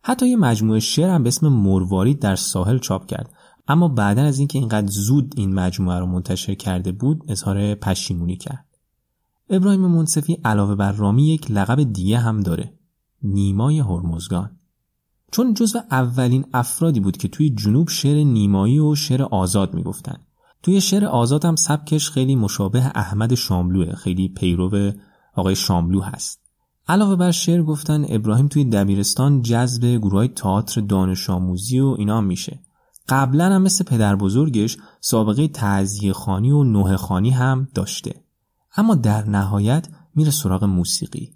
حتی 0.02 0.28
یه 0.28 0.36
مجموعه 0.36 0.80
شعر 0.80 1.10
هم 1.10 1.22
به 1.22 1.28
اسم 1.28 1.48
مروارید 1.48 2.20
در 2.20 2.36
ساحل 2.36 2.78
چاپ 2.78 3.06
کرد. 3.06 3.32
اما 3.68 3.88
بعدا 3.88 4.22
از 4.22 4.38
اینکه 4.38 4.58
اینقدر 4.58 4.86
زود 4.86 5.34
این 5.36 5.54
مجموعه 5.54 5.98
رو 5.98 6.06
منتشر 6.06 6.54
کرده 6.54 6.92
بود 6.92 7.22
اظهار 7.28 7.74
پشیمونی 7.74 8.36
کرد. 8.36 8.64
ابراهیم 9.50 9.80
منصفی 9.80 10.38
علاوه 10.44 10.74
بر 10.74 10.92
رامی 10.92 11.28
یک 11.28 11.50
لقب 11.50 11.92
دیگه 11.92 12.18
هم 12.18 12.40
داره. 12.40 12.78
نیمای 13.22 13.80
هرمزگان. 13.80 14.58
چون 15.32 15.54
جزو 15.54 15.78
اولین 15.90 16.44
افرادی 16.54 17.00
بود 17.00 17.16
که 17.16 17.28
توی 17.28 17.50
جنوب 17.50 17.88
شعر 17.88 18.24
نیمایی 18.24 18.78
و 18.78 18.94
شعر 18.94 19.22
آزاد 19.22 19.74
می‌گفتن. 19.74 20.16
توی 20.62 20.80
شعر 20.80 21.04
آزاد 21.04 21.44
هم 21.44 21.56
سبکش 21.56 22.10
خیلی 22.10 22.36
مشابه 22.36 22.86
احمد 22.94 23.34
شاملوه 23.34 23.94
خیلی 23.94 24.28
پیرو 24.28 24.92
آقای 25.34 25.56
شاملو 25.56 26.00
هست. 26.00 26.40
علاوه 26.88 27.16
بر 27.16 27.30
شعر 27.30 27.62
گفتن 27.62 28.04
ابراهیم 28.08 28.48
توی 28.48 28.64
دبیرستان 28.64 29.42
جذب 29.42 29.84
گروه 29.84 30.12
های 30.12 30.28
تئاتر 30.28 30.80
دانش 30.80 31.30
آموزی 31.30 31.80
و 31.80 31.94
اینا 31.98 32.20
میشه. 32.20 32.60
قبلا 33.08 33.44
هم 33.54 33.62
مثل 33.62 33.84
پدر 33.84 34.16
بزرگش 34.16 34.76
سابقه 35.00 35.48
تعذیه 35.48 36.12
خانی 36.12 36.50
و 36.50 36.64
نوه 36.64 36.96
خانی 36.96 37.30
هم 37.30 37.68
داشته. 37.74 38.23
اما 38.76 38.94
در 38.94 39.28
نهایت 39.28 39.88
میره 40.14 40.30
سراغ 40.30 40.64
موسیقی. 40.64 41.32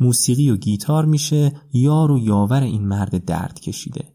موسیقی 0.00 0.50
و 0.50 0.56
گیتار 0.56 1.04
میشه 1.04 1.52
یار 1.72 2.10
و 2.10 2.18
یاور 2.18 2.62
این 2.62 2.88
مرد 2.88 3.24
درد 3.24 3.60
کشیده. 3.60 4.14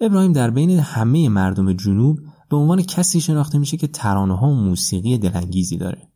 ابراهیم 0.00 0.32
در 0.32 0.50
بین 0.50 0.70
همه 0.70 1.28
مردم 1.28 1.72
جنوب 1.72 2.18
به 2.50 2.56
عنوان 2.56 2.82
کسی 2.82 3.20
شناخته 3.20 3.58
میشه 3.58 3.76
که 3.76 3.86
ترانه 3.86 4.36
ها 4.36 4.48
و 4.48 4.54
موسیقی 4.54 5.18
دلانگیزی 5.18 5.76
داره. 5.76 6.08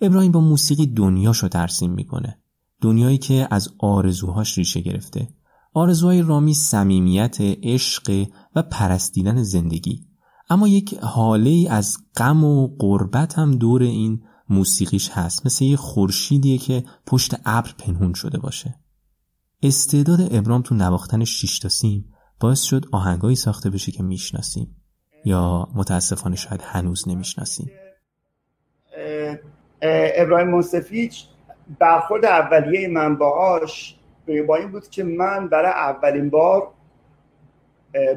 ابراهیم 0.00 0.32
با 0.32 0.40
موسیقی 0.40 0.86
دنیاشو 0.86 1.48
ترسیم 1.48 1.92
می‌کنه. 1.92 2.38
دنیایی 2.80 3.18
که 3.18 3.48
از 3.50 3.68
آرزوهاش 3.78 4.58
ریشه 4.58 4.80
گرفته. 4.80 5.28
آرزوهای 5.74 6.22
رامی 6.22 6.54
صمیمیت 6.54 7.36
عشق 7.40 8.26
و 8.54 8.62
پرستیدن 8.62 9.42
زندگی. 9.42 10.06
اما 10.50 10.68
یک 10.68 10.94
حاله 10.94 11.66
از 11.70 11.96
غم 12.16 12.44
و 12.44 12.68
غربت 12.78 13.38
هم 13.38 13.50
دور 13.50 13.82
این 13.82 14.22
موسیقیش 14.48 15.10
هست. 15.10 15.46
مثل 15.46 15.64
یه 15.64 15.76
خورشیدیه 15.76 16.58
که 16.58 16.84
پشت 17.06 17.34
ابر 17.44 17.70
پنهون 17.78 18.14
شده 18.14 18.38
باشه. 18.38 18.74
استعداد 19.62 20.20
ابرام 20.30 20.62
تو 20.62 20.74
نواختن 20.74 21.24
شیش 21.24 21.58
تا 21.58 21.68
سیم 21.68 22.04
باعث 22.40 22.62
شد 22.62 22.84
آهنگایی 22.92 23.36
ساخته 23.36 23.70
بشه 23.70 23.92
که 23.92 24.02
می‌شناسیم. 24.02 24.76
یا 25.24 25.68
متاسفانه 25.74 26.36
شاید 26.36 26.60
هنوز 26.64 27.08
نمی‌شناسیم. 27.08 27.70
ابراهیم 29.82 30.48
منصفیچ 30.48 31.24
برخورد 31.78 32.24
اولیه 32.24 32.88
من 32.88 33.16
باهاش 33.16 33.96
با 34.48 34.56
این 34.56 34.72
بود 34.72 34.88
که 34.88 35.04
من 35.04 35.48
برای 35.48 35.72
اولین 35.72 36.30
بار 36.30 36.68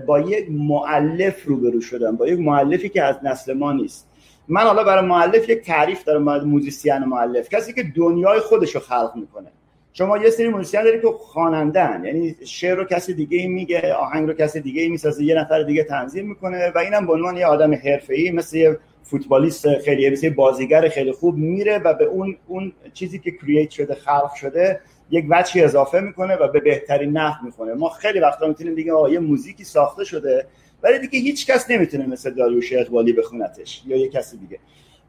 با 0.07 0.19
یک 0.19 0.51
مؤلف 0.51 1.45
روبرو 1.45 1.81
شدم. 1.81 2.17
با 2.17 2.27
یک 2.27 2.39
مؤلفی 2.39 2.89
که 2.89 3.03
از 3.03 3.15
نسل 3.23 3.53
ما 3.53 3.73
نیست. 3.73 4.06
من 4.49 4.61
حالا 4.61 4.83
برای 4.83 5.05
مؤلف 5.05 5.49
یک 5.49 5.61
تعریف 5.61 6.03
دارم 6.03 6.43
موزیسین 6.43 6.97
مؤلف. 6.97 7.49
کسی 7.49 7.73
که 7.73 7.83
دنیای 7.95 8.39
خودش 8.39 8.75
رو 8.75 8.81
خلق 8.81 9.11
می‌کنه. 9.15 9.51
شما 9.93 10.17
یه 10.17 10.29
سری 10.29 10.47
موزیسین 10.47 10.83
داری 10.83 11.01
که 11.01 11.07
خواننده‌ن 11.07 12.01
یعنی 12.05 12.35
شعر 12.45 12.75
رو 12.75 12.83
کسی 12.83 13.13
دیگه 13.13 13.47
میگه 13.47 13.93
آهنگ 13.93 14.27
رو 14.27 14.33
کسی 14.33 14.61
دیگه 14.61 14.89
می‌سازه 14.89 15.23
یه 15.23 15.35
نفر 15.35 15.63
دیگه 15.63 15.83
تنظیم 15.83 16.27
می‌کنه 16.27 16.71
و 16.75 16.77
اینم 16.77 17.07
به 17.07 17.13
عنوان 17.13 17.37
یه 17.37 17.45
آدم 17.45 17.73
حرفه‌ای 17.73 18.31
مثل 18.31 18.57
یه 18.57 18.79
فوتبالیست 19.03 19.79
خیلی 19.79 20.09
مثل 20.09 20.29
بازیگر 20.29 20.89
خیلی 20.89 21.11
خوب 21.11 21.35
میره 21.37 21.77
و 21.77 21.93
به 21.93 22.05
اون 22.05 22.37
اون 22.47 22.71
چیزی 22.93 23.19
که 23.19 23.31
create 23.31 23.69
شده 23.69 23.95
خلق 23.95 24.33
شده 24.33 24.79
یک 25.09 25.25
وجهی 25.29 25.63
اضافه 25.63 25.99
می‌کنه 25.99 26.35
و 26.35 26.47
به 26.47 26.59
بهترین 26.59 27.17
نحو 27.17 27.45
می‌کنه 27.45 27.73
ما 27.73 27.89
خیلی 27.89 28.19
وقتا 28.19 28.47
می‌تونیم 28.47 28.75
بگیم 28.75 28.93
آقا 28.93 29.09
یه 29.09 29.19
موزیکی 29.19 29.63
ساخته 29.63 30.03
شده 30.03 30.45
ولی 30.83 30.99
دیگه 30.99 31.19
هیچ 31.19 31.47
کس 31.47 31.71
نمی‌تونه 31.71 32.05
مثل 32.05 32.33
داریوش 32.33 32.73
اقبالی 32.73 33.13
بخونتش 33.13 33.83
یا 33.85 33.97
یه 33.97 34.09
کسی 34.09 34.37
دیگه. 34.37 34.59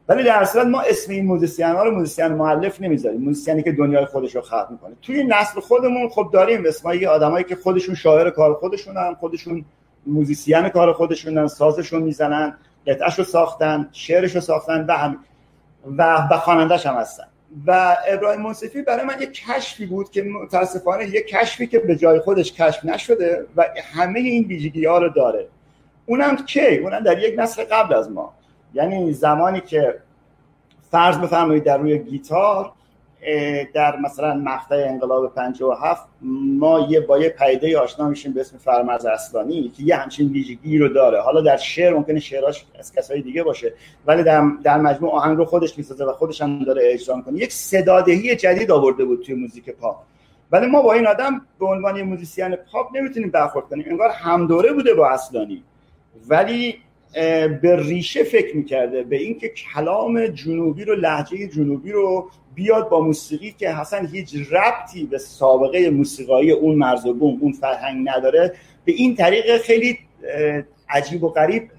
ولی 0.09 0.23
در 0.23 0.41
اصل 0.41 0.63
ما 0.63 0.81
اسم 0.81 1.11
این 1.11 1.25
موزیسین 1.25 1.65
ها 1.65 1.83
رو 1.83 1.91
موزیسین 1.91 2.27
مؤلف 2.27 2.81
نمی‌ذاریم. 2.81 3.21
موزیسینی 3.21 3.63
که 3.63 3.71
دنیای 3.71 4.05
خودش 4.05 4.35
رو 4.35 4.41
خلق 4.41 4.67
می‌کنه. 4.71 4.95
توی 5.01 5.23
نسل 5.23 5.59
خودمون 5.59 6.09
خب 6.09 6.29
داریم 6.33 6.65
اسمای 6.65 7.05
آدمایی 7.05 7.43
که 7.43 7.55
خودشون 7.55 7.95
شاعر 7.95 8.29
کار 8.29 8.53
خودشونن 8.53 9.13
خودشون 9.13 9.65
موزیسین 10.07 10.69
کار 10.69 10.93
خودشونن 10.93 11.47
سازشون 11.47 12.03
می‌زنن 12.03 12.57
قطعش 12.87 13.19
رو 13.19 13.25
ساختن 13.25 13.89
شعرش 13.91 14.35
رو 14.35 14.41
ساختن 14.41 14.85
و 14.85 14.91
هم 14.93 15.17
و 15.97 16.27
و 16.31 16.37
خوانندش 16.37 16.85
هم 16.85 16.95
هستن. 16.95 17.23
و 17.67 17.97
ابراهیم 18.07 18.41
منصفی 18.41 18.81
برای 18.81 19.05
من 19.05 19.21
یک 19.21 19.43
کشفی 19.45 19.85
بود 19.85 20.11
که 20.11 20.23
متاسفانه 20.23 21.05
یک 21.05 21.27
کشفی 21.27 21.67
که 21.67 21.79
به 21.79 21.95
جای 21.95 22.19
خودش 22.19 22.53
کشف 22.53 22.85
نشده 22.85 23.45
و 23.55 23.65
همه 23.93 24.19
این 24.19 24.43
ویژگی 24.43 24.85
ها 24.85 24.97
رو 24.97 25.09
داره. 25.09 25.47
اونم 26.09 26.35
کی؟ 26.35 26.77
اونم 26.77 26.99
در 26.99 27.19
یک 27.19 27.39
نسل 27.39 27.63
قبل 27.63 27.93
از 27.93 28.11
ما. 28.11 28.33
یعنی 28.73 29.13
زمانی 29.13 29.61
که 29.61 29.95
فرض 30.91 31.17
بفرمایید 31.17 31.63
در 31.63 31.77
روی 31.77 31.97
گیتار 31.97 32.71
در 33.73 33.99
مثلا 33.99 34.33
مقطع 34.33 34.75
انقلاب 34.75 35.35
57 35.35 36.07
ما 36.21 36.87
یه 36.89 36.99
با 36.99 37.19
یه 37.19 37.29
پیده 37.29 37.79
آشنا 37.79 38.09
میشیم 38.09 38.33
به 38.33 38.41
اسم 38.41 38.57
فرمز 38.57 39.05
اصلانی 39.05 39.69
که 39.77 39.83
یه 39.83 39.95
همچین 39.95 40.29
ویژگی 40.29 40.77
رو 40.77 40.87
داره. 40.87 41.21
حالا 41.21 41.41
در 41.41 41.57
شعر 41.57 41.93
ممکنه 41.93 42.19
شعراش 42.19 42.65
از 42.79 42.93
کسای 42.93 43.21
دیگه 43.21 43.43
باشه 43.43 43.73
ولی 44.05 44.23
در, 44.23 44.49
در 44.63 44.77
مجموع 44.77 45.11
آهنگ 45.11 45.37
رو 45.37 45.45
خودش 45.45 45.77
می‌سازه 45.77 46.05
و 46.05 46.13
خودش 46.13 46.41
هم 46.41 46.63
داره 46.63 46.81
اجرا 46.85 47.15
می‌کنه. 47.15 47.37
یک 47.37 47.53
صدادهی 47.53 48.35
جدید 48.35 48.71
آورده 48.71 49.05
بود 49.05 49.23
توی 49.23 49.35
موزیک 49.35 49.69
پاپ. 49.69 49.95
ولی 50.51 50.67
ما 50.67 50.81
با 50.81 50.93
این 50.93 51.07
آدم 51.07 51.41
به 51.59 51.65
عنوان 51.65 51.95
یه 51.95 52.03
موزیسین 52.03 52.55
پاپ 52.55 52.97
نمی‌تونیم 52.97 53.29
برخورد 53.31 53.65
کنیم. 53.65 53.85
انگار 53.89 54.09
همدوره 54.09 54.73
بوده 54.73 54.93
با 54.93 55.09
اصلانی. 55.09 55.63
ولی 56.29 56.75
به 57.61 57.83
ریشه 57.87 58.23
فکر 58.23 58.57
می‌کرده 58.57 59.03
به 59.03 59.17
اینکه 59.17 59.49
کلام 59.73 60.27
جنوبی 60.27 60.85
رو 60.85 60.95
لهجه 60.95 61.47
جنوبی 61.47 61.91
رو 61.91 62.29
بیاد 62.55 62.89
با 62.89 63.01
موسیقی 63.01 63.51
که 63.51 63.79
اصلا 63.79 64.07
هیچ 64.07 64.35
ربطی 64.35 65.05
به 65.05 65.17
سابقه 65.17 65.89
موسیقایی 65.89 66.51
اون 66.51 66.75
مرز 66.75 67.05
و 67.05 67.13
بوم 67.13 67.37
اون 67.41 67.51
فرهنگ 67.51 68.09
نداره. 68.09 68.53
به 68.85 68.91
این 68.91 69.15
طریق 69.15 69.57
خیلی 69.61 69.97
عجیب 70.89 71.23
و 71.23 71.29
غریب 71.29 71.71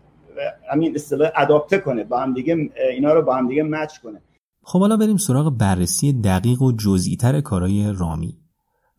همین 0.72 0.94
اصطلاح 0.94 1.30
اداپته 1.36 1.78
کنه 1.78 2.04
با 2.04 2.20
هم 2.20 2.34
دیگه 2.34 2.56
اینا 2.90 3.14
رو 3.14 3.22
با 3.22 3.34
هم 3.34 3.48
دیگه 3.48 3.62
مچ 3.62 3.98
کنه. 3.98 4.22
خب 4.62 4.80
حالا 4.80 4.96
بریم 4.96 5.16
سراغ 5.16 5.58
بررسی 5.58 6.12
دقیق 6.12 6.62
و 6.62 6.72
جزئی‌تر 6.72 7.40
کارهای 7.40 7.92
رامی. 7.98 8.38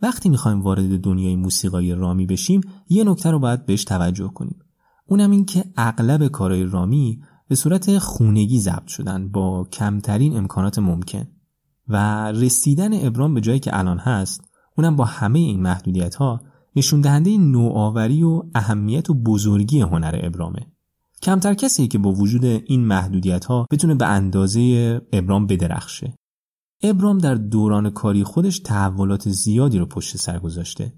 وقتی 0.02 0.30
می‌خوایم 0.30 0.62
وارد 0.62 1.02
دنیای 1.02 1.36
موسیقای 1.36 1.96
رامی 1.96 2.26
بشیم 2.26 2.62
یه 2.90 3.04
نکته 3.04 3.32
رو 3.32 3.40
باید 3.40 3.66
بهش 3.66 3.84
توجه 3.84 4.32
کنیم. 4.36 4.60
اونم 5.12 5.32
این 5.32 5.46
که 5.46 5.66
اغلب 5.78 6.28
کارهای 6.28 6.64
رامی 6.64 7.22
به 7.48 7.56
صورت 7.56 7.98
خونگی 7.98 8.60
ضبط 8.60 8.88
شدن 8.88 9.30
با 9.30 9.68
کمترین 9.72 10.38
امکانات 10.38 10.80
ممکن 10.80 11.28
و 11.88 12.26
رسیدن 12.32 13.08
ابرام 13.08 13.34
به 13.34 13.42
جایی 13.42 13.60
که 13.60 13.80
الان 13.80 13.98
هست 13.98 14.42
اونم 14.78 14.96
با 14.96 15.06
همه 15.06 15.40
این 15.40 15.62
محدودیت 15.62 16.16
ها 16.16 16.42
نشون 16.76 17.02
دهنده 17.02 17.38
نوآوری 17.38 18.24
و 18.24 18.44
اهمیت 18.56 19.10
و 19.10 19.14
بزرگی 19.14 19.82
هنر 19.82 20.20
ابرامه. 20.24 20.68
کمتر 21.22 21.54
کسی 21.54 21.88
که 21.88 21.98
با 21.98 22.12
وجود 22.12 22.46
این 22.46 22.86
محدودیت 22.86 23.46
ها 23.46 23.68
بتونه 23.72 23.96
به 23.96 24.06
اندازه 24.06 25.02
ابرام 25.14 25.48
بدرخشه. 25.48 26.14
ابرام 26.84 27.18
در 27.18 27.36
دوران 27.36 27.90
کاری 27.90 28.24
خودش 28.24 28.60
تحولات 28.60 29.30
زیادی 29.30 29.78
رو 29.78 29.86
پشت 29.86 30.18
سر 30.18 30.40
گذاشته. 30.40 30.94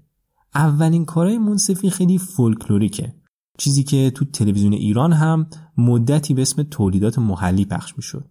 اولین 0.54 1.04
کارهای 1.04 1.38
منصفی 1.38 1.90
خیلی 1.90 2.18
فولکلوریکه. 2.18 3.14
چیزی 3.58 3.82
که 3.82 4.10
تو 4.10 4.24
تلویزیون 4.24 4.72
ایران 4.72 5.12
هم 5.12 5.46
مدتی 5.78 6.34
به 6.34 6.42
اسم 6.42 6.62
تولیدات 6.62 7.18
محلی 7.18 7.64
پخش 7.64 7.96
می‌شد. 7.96 8.24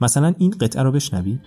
مثلا 0.00 0.34
این 0.38 0.50
قطعه 0.50 0.82
رو 0.82 0.92
بشنوید 0.92 1.40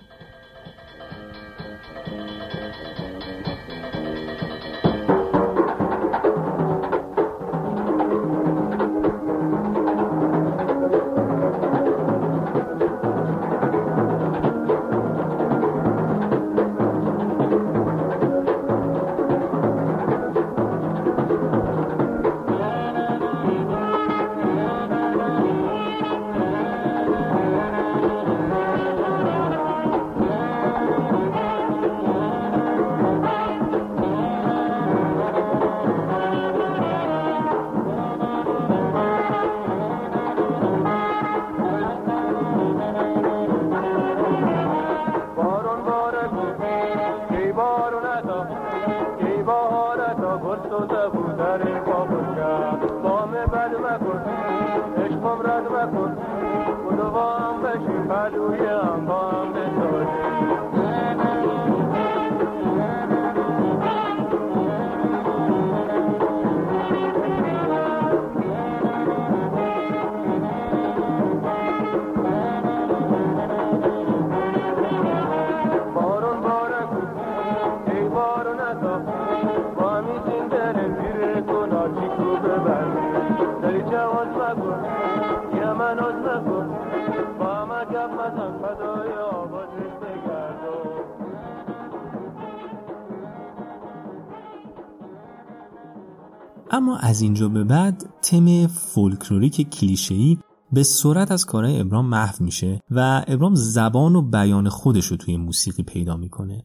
اما 96.70 96.96
از 96.96 97.20
اینجا 97.20 97.48
به 97.48 97.64
بعد 97.64 98.04
تم 98.22 98.66
فولکلوریک 98.66 99.70
کلیشه‌ای 99.70 100.38
به 100.72 100.82
سرعت 100.82 101.30
از 101.32 101.46
کارهای 101.46 101.80
ابرام 101.80 102.06
محو 102.06 102.44
میشه 102.44 102.80
و 102.90 103.24
ابرام 103.28 103.54
زبان 103.54 104.16
و 104.16 104.22
بیان 104.22 104.68
خودش 104.68 105.06
رو 105.06 105.16
توی 105.16 105.36
موسیقی 105.36 105.82
پیدا 105.82 106.16
می‌کنه. 106.16 106.64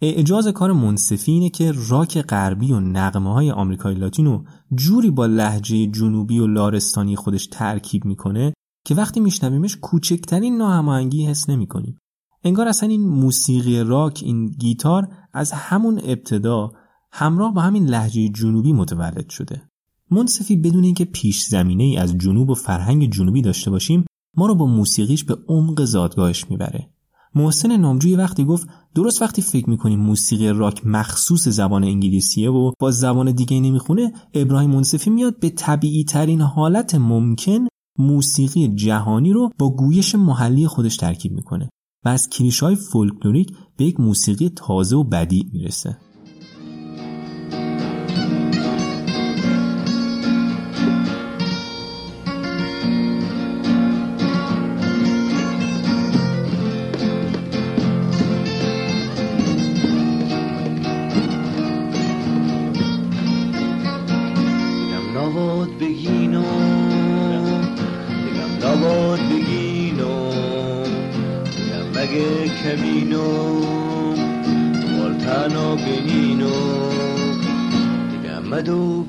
اعجاز 0.00 0.48
کار 0.48 0.72
منصفی 0.72 1.32
اینه 1.32 1.50
که 1.50 1.72
راک 1.88 2.22
غربی 2.22 2.72
و 2.72 2.80
نقمه 2.80 3.32
های 3.32 3.50
آمریکای 3.50 3.94
لاتینو 3.94 4.44
جوری 4.74 5.10
با 5.10 5.26
لحجه 5.26 5.86
جنوبی 5.86 6.38
و 6.38 6.46
لارستانی 6.46 7.16
خودش 7.16 7.46
ترکیب 7.46 8.04
می‌کنه 8.04 8.52
که 8.86 8.94
وقتی 8.94 9.20
میشنویمش 9.20 9.76
کوچکترین 9.76 10.56
ناهماهنگی 10.56 11.26
حس 11.26 11.50
نمی‌کنیم. 11.50 11.98
انگار 12.44 12.68
اصلا 12.68 12.88
این 12.88 13.08
موسیقی 13.08 13.80
راک 13.80 14.20
این 14.24 14.46
گیتار 14.46 15.08
از 15.32 15.52
همون 15.52 16.00
ابتدا 16.04 16.72
همراه 17.12 17.54
با 17.54 17.60
همین 17.60 17.86
لحجه 17.86 18.28
جنوبی 18.28 18.72
متولد 18.72 19.28
شده. 19.30 19.62
منصفی 20.10 20.56
بدون 20.56 20.84
اینکه 20.84 21.04
پیش 21.04 21.42
زمینه 21.42 21.84
ای 21.84 21.96
از 21.96 22.18
جنوب 22.18 22.50
و 22.50 22.54
فرهنگ 22.54 23.10
جنوبی 23.10 23.42
داشته 23.42 23.70
باشیم 23.70 24.04
ما 24.36 24.46
رو 24.46 24.54
با 24.54 24.66
موسیقیش 24.66 25.24
به 25.24 25.36
عمق 25.48 25.84
زادگاهش 25.84 26.50
می‌بره. 26.50 26.90
محسن 27.34 27.76
نامجوی 27.76 28.16
وقتی 28.16 28.44
گفت 28.44 28.68
درست 28.94 29.22
وقتی 29.22 29.42
فکر 29.42 29.70
می‌کنیم 29.70 30.00
موسیقی 30.00 30.48
راک 30.48 30.86
مخصوص 30.86 31.48
زبان 31.48 31.84
انگلیسیه 31.84 32.50
و 32.50 32.72
با 32.78 32.90
زبان 32.90 33.32
دیگه 33.32 33.60
نمی‌خونه 33.60 34.12
ابراهیم 34.34 34.70
منصفی 34.70 35.10
میاد 35.10 35.40
به 35.40 35.50
طبیعی 35.50 36.04
ترین 36.04 36.40
حالت 36.40 36.94
ممکن 36.94 37.66
موسیقی 37.98 38.68
جهانی 38.68 39.32
رو 39.32 39.50
با 39.58 39.70
گویش 39.70 40.14
محلی 40.14 40.66
خودش 40.66 40.96
ترکیب 40.96 41.32
می‌کنه 41.32 41.70
و 42.04 42.08
از 42.08 42.28
کلیش 42.28 42.60
های 42.60 42.76
فولکلوریک 42.76 43.52
به 43.76 43.84
یک 43.84 44.00
موسیقی 44.00 44.48
تازه 44.48 44.96
و 44.96 45.04
بدی 45.04 45.50
می‌رسه. 45.52 45.98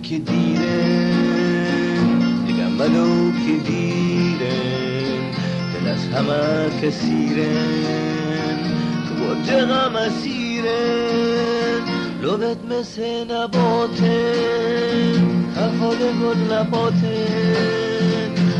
که 0.03 0.19
دیره 0.19 1.11
دیگه 2.47 2.67
مدو 2.67 3.31
که 3.31 3.71
دیره 3.71 4.59
دل 5.73 5.87
از 5.89 6.07
همه 6.07 6.69
کسیرن 6.81 8.57
تو 9.07 9.13
برج 9.15 9.51
غم 9.51 9.95
اسیرن 9.95 11.81
لبت 12.21 12.57
مثل 12.71 13.33
نباته 13.33 14.33
خفال 15.55 15.97
گل 15.97 16.53
نباته 16.53 17.27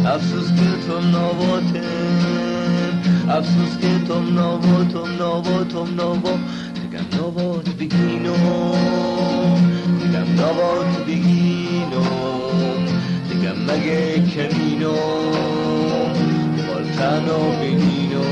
افسوس 0.06 0.48
که 0.48 0.88
تو 0.88 1.00
نباته 1.02 1.84
افسوس 3.30 3.78
که 3.82 3.88
تم 4.08 4.40
نوا 4.40 4.84
تم 4.94 5.16
نوا 5.20 5.64
تم 5.64 5.96
نوا 5.96 6.40
دیگم 6.74 7.20
نوات 7.20 7.70
بگینو. 7.70 8.34
نوات 10.38 11.06
بگینو 11.08 12.04
دیگم 13.30 13.58
مگه 13.68 14.26
کمینو 14.26 14.96
بالتنو 16.68 17.52
بگینو 17.62 18.24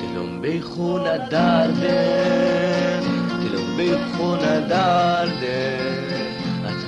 دلم 0.00 0.40
بیخونه 0.42 1.18
درده 1.30 3.00
دلم 3.40 3.76
بیخونه 3.76 4.60
درده. 4.68 5.78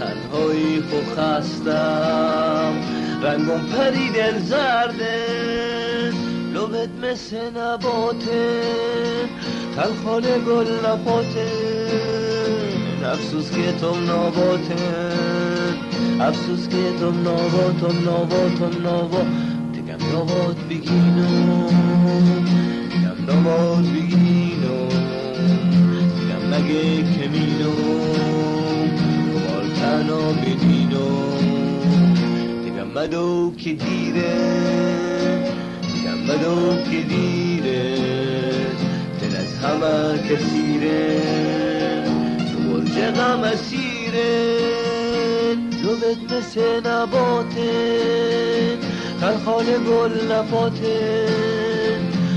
تنهایی 0.01 0.83
خو 0.91 0.97
خستم 1.15 2.73
رنگم 3.23 3.67
پرید 3.73 4.39
زرده. 4.39 5.71
لبت 6.55 6.89
مثل 7.03 7.37
نباته 7.59 8.61
تلخال 9.77 10.23
گل 10.23 10.67
نپاته 10.87 12.40
افسوس 13.05 13.51
که 13.51 13.73
تم 13.73 14.11
نباته 14.11 14.75
افسوس 16.21 16.69
که 16.69 16.77
تم 17.01 17.21
نباتم 17.21 17.99
نباتم 18.09 18.87
نبا 18.87 19.23
دیگم 19.73 20.17
نبات 20.17 20.57
بگینو. 20.71 21.69
دیگم 22.91 23.23
نبات 23.23 23.85
بگینو. 23.85 24.89
دیگم 26.17 26.43
مگه 26.51 27.03
کمینو. 27.03 27.73
بالتنو 29.49 30.33
بدینو. 30.33 31.39
دیگم 32.65 32.89
مدو 32.95 33.55
که 33.59 33.73
دیره. 33.73 34.71
بدو 36.31 36.77
که 36.91 37.03
دیره. 37.03 37.97
دل 39.21 39.37
از 39.37 39.59
همه 39.59 40.19
کسیره 40.29 41.50
تو 43.01 43.07
برج 43.07 43.15
غم 43.15 43.45
اسیره 43.45 44.57
لبت 45.85 46.33
مثل 46.33 46.89
نباته 46.89 47.71
تلخال 49.21 49.65
گل 49.65 50.33
نپاته 50.33 51.27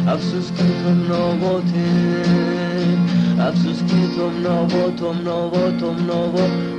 افسوس 0.08 0.52
که 0.52 0.64
تم 0.64 1.14
نباته 1.14 1.90
افسوس 3.40 3.78
که 3.78 4.16
تم 4.16 4.48
نباتم 4.48 5.30
نباتم 5.30 6.04
نبات. 6.04 6.73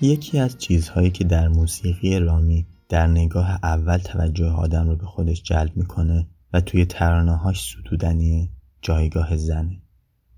یکی 0.00 0.38
از 0.38 0.58
چیزهایی 0.58 1.10
که 1.10 1.24
در 1.24 1.48
موسیقی 1.48 2.18
رامی 2.18 2.66
در 2.88 3.06
نگاه 3.06 3.50
اول 3.62 3.98
توجه 3.98 4.46
آدم 4.46 4.88
رو 4.88 4.96
به 4.96 5.06
خودش 5.06 5.42
جلب 5.42 5.76
می‌کنه 5.76 6.26
و 6.52 6.60
توی 6.60 6.84
ترانه‌هاش 6.84 7.70
ستودنی 7.70 8.52
جایگاه 8.82 9.36
زنه. 9.36 9.82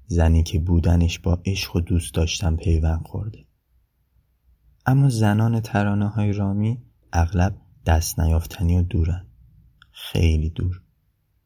زنی 0.06 0.42
که 0.42 0.58
بودنش 0.58 1.18
با 1.18 1.42
عشق 1.46 1.76
و 1.76 1.80
دوست 1.80 2.14
داشتن 2.14 2.56
پیوند 2.56 3.06
خورده. 3.06 3.38
اما 4.86 5.08
زنان 5.08 5.60
ترانه 5.60 6.08
های 6.08 6.32
رامی 6.32 6.78
اغلب 7.12 7.56
دست 7.86 8.20
نیافتنی 8.20 8.78
و 8.78 8.82
دورن. 8.82 9.26
خیلی 9.92 10.50
دور. 10.50 10.80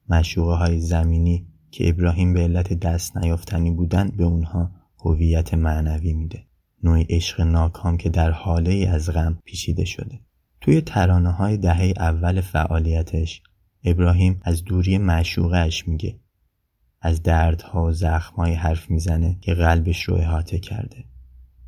مشوقه 0.09 0.53
های 0.53 0.81
زمینی 0.81 1.47
که 1.71 1.89
ابراهیم 1.89 2.33
به 2.33 2.41
علت 2.41 2.73
دست 2.73 3.17
نیافتنی 3.17 3.71
بودن 3.71 4.09
به 4.09 4.25
اونها 4.25 4.71
هویت 5.05 5.55
معنوی 5.55 6.13
میده. 6.13 6.47
نوعی 6.83 7.07
عشق 7.11 7.41
ناکام 7.41 7.97
که 7.97 8.09
در 8.09 8.31
حاله 8.31 8.71
ای 8.71 8.87
از 8.87 9.11
غم 9.11 9.39
پیچیده 9.45 9.85
شده. 9.85 10.21
توی 10.61 10.81
ترانه 10.81 11.31
های 11.31 11.57
دهه 11.57 11.95
اول 11.97 12.41
فعالیتش 12.41 13.43
ابراهیم 13.85 14.41
از 14.43 14.65
دوری 14.65 14.99
معشوقهش 14.99 15.89
میگه. 15.89 16.19
از 17.01 17.23
دردها 17.23 17.85
و 17.85 17.93
زخمهای 17.93 18.55
حرف 18.55 18.91
می‌زنه 18.91 19.37
که 19.41 19.55
قلبش 19.55 20.03
رو 20.03 20.15
احاطه 20.15 20.59
کرده. 20.59 21.05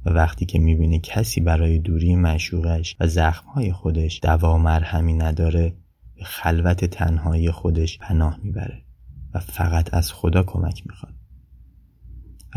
و 0.04 0.10
وقتی 0.10 0.46
که 0.46 0.58
می‌بینه 0.58 0.98
کسی 0.98 1.40
برای 1.40 1.78
دوری 1.78 2.16
معشوقش 2.16 2.96
و 3.00 3.06
زخمهای 3.06 3.72
خودش 3.72 4.20
دوا 4.22 4.58
مرهمی 4.58 5.12
نداره 5.12 5.74
به 6.14 6.24
خلوت 6.24 6.84
تنهایی 6.84 7.50
خودش 7.50 7.98
پناه 7.98 8.40
می‌بره 8.42 8.82
و 9.34 9.38
فقط 9.38 9.94
از 9.94 10.12
خدا 10.12 10.42
کمک 10.42 10.82
می‌خواد. 10.86 11.14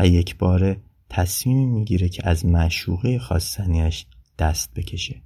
و 0.00 0.06
یک 0.06 0.38
باره 0.38 0.80
تصمیمی 1.10 1.66
می‌گیره 1.66 2.08
که 2.08 2.28
از 2.28 2.46
معشوقه 2.46 3.18
خواستنیش 3.18 4.06
دست 4.38 4.70
بکشه. 4.76 5.22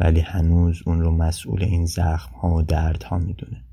ولی 0.00 0.20
هنوز 0.20 0.82
اون 0.86 1.00
رو 1.00 1.10
مسئول 1.10 1.64
این 1.64 1.86
زخم 1.86 2.34
ها 2.34 2.54
و 2.54 2.62
درد 2.62 3.02
ها 3.02 3.18
می‌دونه. 3.18 3.64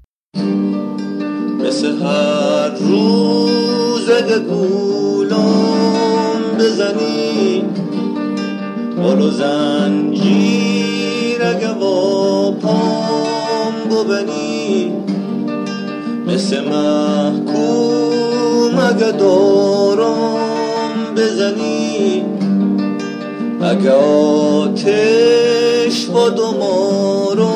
مثل 1.67 2.01
هر 2.01 2.69
روز 2.69 4.09
گولم 4.49 5.37
بزنی 6.59 7.63
ولو 8.97 9.29
زنجیر 9.31 10.49
اگه 11.43 11.73
با 11.73 12.51
پام 12.51 13.73
ببنی. 13.89 14.91
مثل 16.27 16.69
محکوم 16.69 17.99
اگه 18.79 19.11
دارم 19.11 20.48
بزنی. 21.19 22.23
اگه 23.61 23.91
آتش 24.61 25.25
با 26.05 26.29
دمارم 26.29 27.49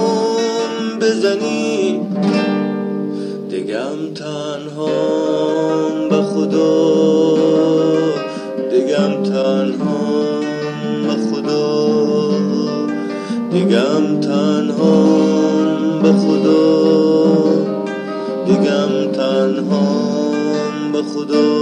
بزنی 1.02 2.02
دگم 3.52 4.13
تنهام 4.15 6.10
به 6.10 6.21
خدا. 6.21 7.36
دگم 8.71 9.23
تنهام 9.23 10.43
به 11.08 11.15
خدا. 11.30 11.84
دگم 13.52 14.19
تنهام 14.21 16.02
به 16.02 16.12
خدا. 16.12 16.63
دگم 18.47 19.12
تنهام 19.12 20.91
به 20.93 21.02
خدا. 21.02 21.53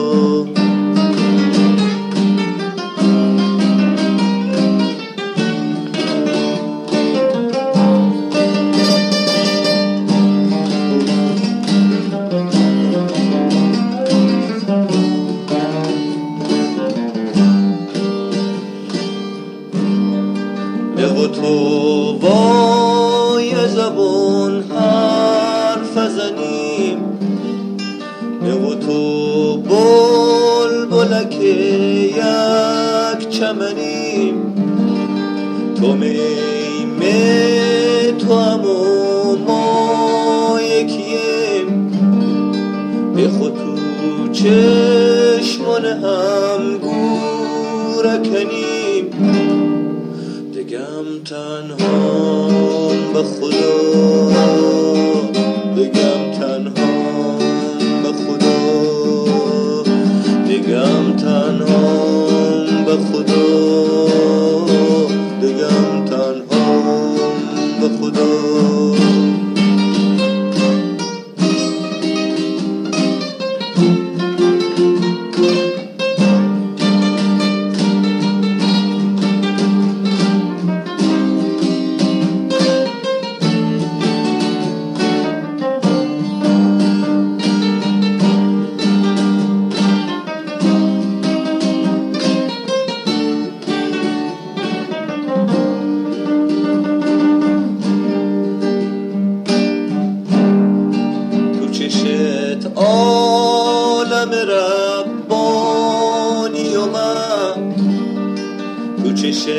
چشت 109.22 109.50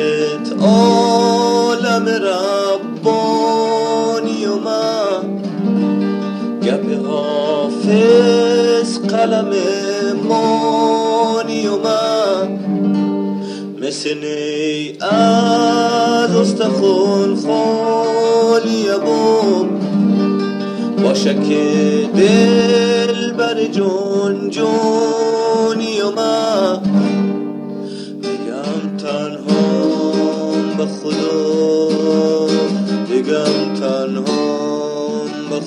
عالم 0.61 2.05
ربانی 2.27 3.25
و 4.45 4.55
من. 4.55 5.41
گپ 6.63 7.05
حافظ 7.07 8.99
قلم 8.99 9.51
مانی 10.23 11.67
و 11.67 11.77
من. 11.77 12.59
مثل 13.81 14.13
نی 14.13 14.97
از 15.01 16.35
استخون 16.35 17.35
خالی 17.35 18.85
بوم 19.05 19.69
باشه 21.03 21.33
که 21.33 21.63
دل 22.15 23.31
بر 23.31 23.65
جون 23.65 24.49
جونی 24.49 25.22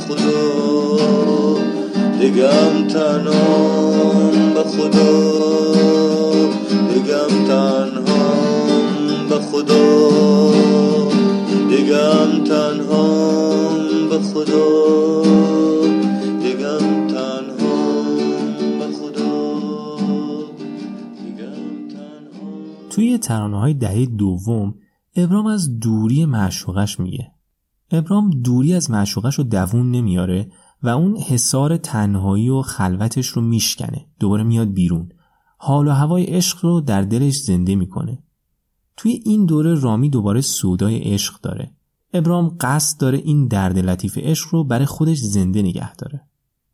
خدا 0.09 0.57
بگم 2.21 2.87
تنها 2.89 4.31
به 4.55 4.65
خدا 4.65 5.73
بگم 6.91 7.47
تنها 7.49 8.27
به 9.29 9.39
خدا 9.39 10.09
بگم 11.71 12.45
تنها 12.45 13.09
به 14.11 14.19
خدا 14.19 14.87
توی 22.91 23.19
ترانه 23.19 23.61
های 23.61 23.75
دهه 23.75 24.07
دوم 24.07 24.75
ابرام 25.17 25.47
از 25.47 25.79
دوری 25.79 26.25
معشوقش 26.25 27.01
میگه. 27.01 27.36
ابرام 27.91 28.31
دوری 28.31 28.75
از 28.75 28.91
معشوقش 28.91 29.35
رو 29.35 29.45
دوون 29.45 29.91
نمیاره 29.91 30.51
و 30.83 30.89
اون 30.89 31.17
حسار 31.17 31.77
تنهایی 31.77 32.49
و 32.49 32.63
خلوتش 32.63 33.27
رو 33.27 33.43
میشکنه. 33.43 34.07
دوباره 34.21 34.43
میاد 34.43 34.73
بیرون. 34.73 35.09
حال 35.59 35.89
و 35.89 35.91
هوای 35.91 36.25
عشق 36.25 36.65
رو 36.65 36.81
در 36.81 37.03
دلش 37.03 37.35
زنده 37.35 37.75
می‌کنه. 37.75 38.23
توی 38.97 39.21
این 39.25 39.47
دوره 39.47 39.75
رامی 39.75 40.11
دوباره 40.11 40.41
سودای 40.41 40.99
عشق 40.99 41.41
داره. 41.41 41.73
ابرام 42.15 42.57
قصد 42.61 43.01
داره 43.01 43.19
این 43.19 43.47
درد 43.47 43.79
لطیف 43.79 44.19
عشق 44.19 44.49
رو 44.53 44.65
برای 44.65 44.87
خودش 44.87 45.19
زنده 45.19 45.63
نگه 45.63 45.95
داره. 45.95 46.23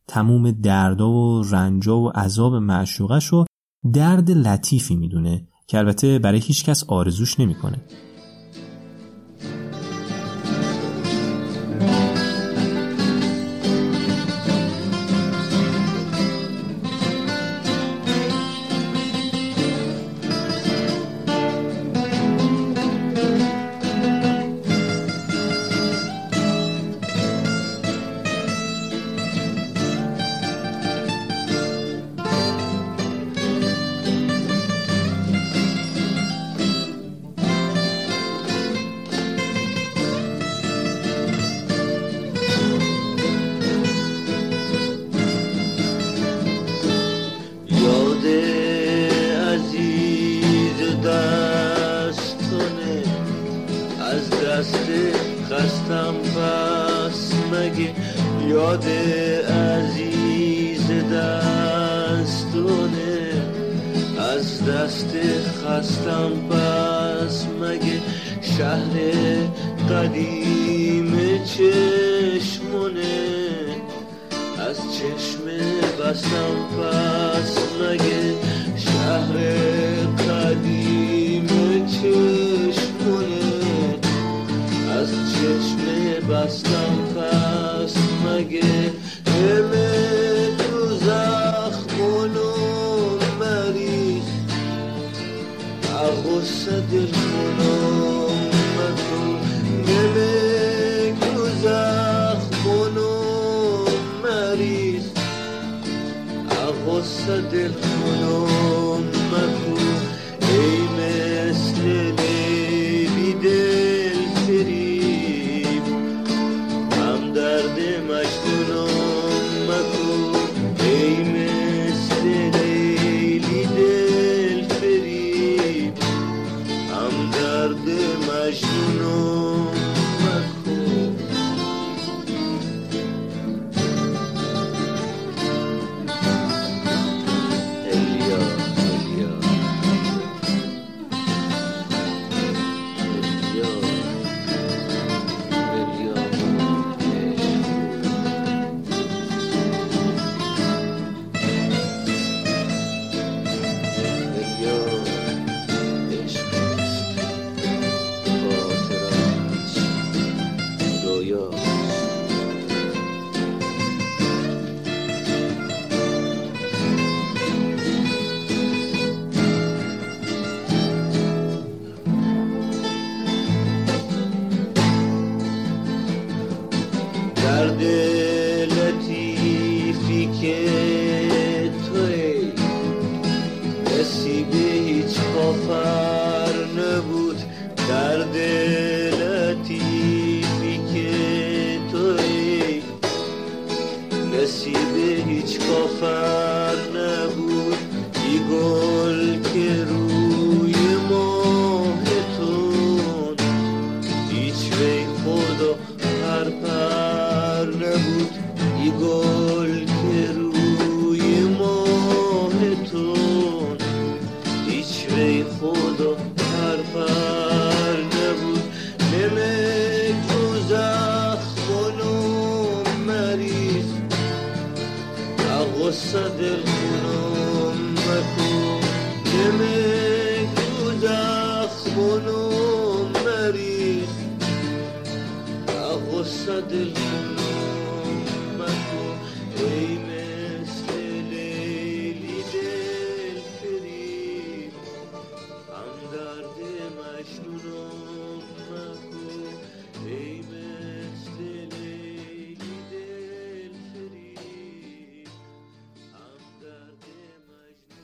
تموم 0.06 0.50
دردا 0.50 1.10
و 1.10 1.42
رنجا 1.42 1.98
و 2.00 2.08
عذاب 2.08 2.54
معشوقش 2.54 3.26
رو 3.26 3.44
درد 3.92 4.30
لطیفی 4.30 4.96
می‌دونه 4.96 5.48
که 5.66 5.78
البته 5.78 6.18
برای 6.18 6.40
هیچ 6.40 6.64
کس 6.64 6.84
آرزوش 6.84 7.40
نمی‌کنه. 7.40 7.80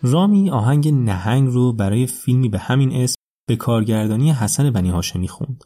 رامی 0.02 0.50
آهنگ 0.50 0.88
نهنگ 0.88 1.48
رو 1.48 1.72
برای 1.72 2.06
فیلمی 2.06 2.48
به 2.48 2.58
همین 2.58 2.92
اسم 2.92 3.16
به 3.48 3.56
کارگردانی 3.56 4.32
حسن 4.32 4.70
بنی 4.70 4.90
هاشمی 4.90 5.28
خوند. 5.28 5.64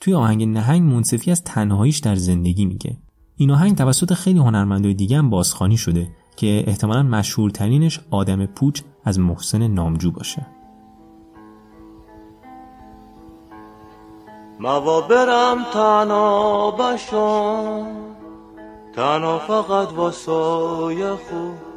توی 0.00 0.14
آهنگ 0.14 0.44
نهنگ 0.44 0.82
منصفی 0.82 1.30
از 1.30 1.44
تنهاییش 1.44 1.98
در 1.98 2.14
زندگی 2.14 2.66
میگه. 2.66 2.96
این 3.36 3.50
آهنگ 3.50 3.76
توسط 3.76 4.12
خیلی 4.12 4.38
هنرمندای 4.38 4.94
دیگه 4.94 5.18
هم 5.18 5.30
بازخوانی 5.30 5.76
شده 5.76 6.08
که 6.36 6.64
احتمالا 6.66 7.02
مشهورترینش 7.02 8.00
آدم 8.10 8.46
پوچ 8.46 8.80
از 9.04 9.18
محسن 9.18 9.66
نامجو 9.66 10.10
باشه. 10.10 10.46
موا 14.60 15.00
برم 15.00 15.64
تنها 15.72 16.70
بشم 16.70 17.86
تنها 18.96 19.38
فقط 19.38 19.92
واسای 19.92 21.10
خود 21.10 21.73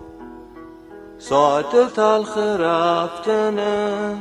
ساعت 1.20 1.94
تلخ 1.94 2.38
رفتنه. 2.38 4.16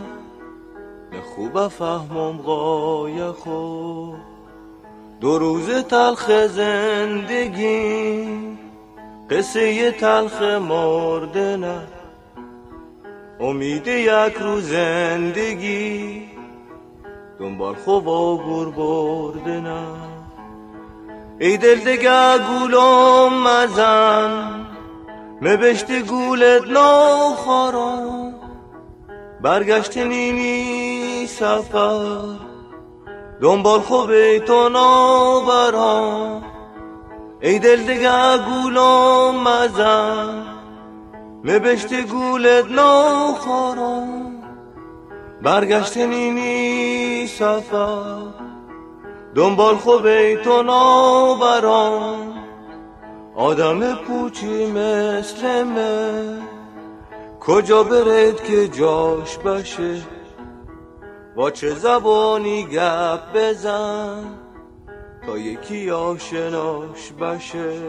به 1.11 1.17
خوب 1.35 1.69
فهمم 1.69 2.37
قای 2.37 3.31
خود. 3.31 4.15
دو 5.21 5.39
روز 5.39 5.71
تلخ 5.71 6.47
زندگی 6.47 8.29
قصه 9.31 9.91
تلخ 9.91 10.43
مردنه. 10.43 11.81
امید 13.41 13.87
یک 13.87 14.35
روز 14.41 14.69
زندگی 14.69 16.23
دنبال 17.39 17.75
خوب 17.75 18.05
گور 18.45 18.71
بردنه. 18.71 19.87
ای 21.39 21.57
دل 21.57 21.79
دگه 21.81 22.39
گولم 22.39 23.43
مزن. 23.43 24.56
مبشت 25.43 25.93
گولت 25.93 26.63
نو 26.69 27.35
خارم 27.35 28.35
برگشت 29.41 29.97
نینی 29.99 31.27
سفر. 31.27 32.23
دنبال 33.41 33.81
خوب 33.81 34.39
تو 34.39 34.69
نابرم 34.69 36.43
ای 37.41 37.59
دل 37.59 37.83
دگه 37.83 38.39
گولم 38.39 39.49
مزن. 39.49 40.43
مبشت 41.45 41.95
گولت 42.03 42.65
نو 42.71 43.35
خارم 43.35 44.43
برگشت 45.43 45.97
نینی 45.97 47.27
سفر. 47.27 48.17
دنبال 49.35 49.77
خوب 49.77 50.35
تو 50.35 50.63
نابرم 50.63 52.36
آدم 53.37 53.95
پوچی 53.95 54.67
مثل 54.67 55.63
من. 55.63 56.43
کجا 57.41 57.83
برد 57.83 58.45
که 58.45 58.69
جاش 58.69 59.39
باشه؟ 59.39 60.03
با 61.37 61.51
چه 61.51 61.75
زبانی 61.75 62.65
گپ 62.65 63.21
بزن 63.35 64.25
تا 65.27 65.39
یکی 65.39 65.91
آشناش 65.91 67.13
باشه؟ 67.19 67.83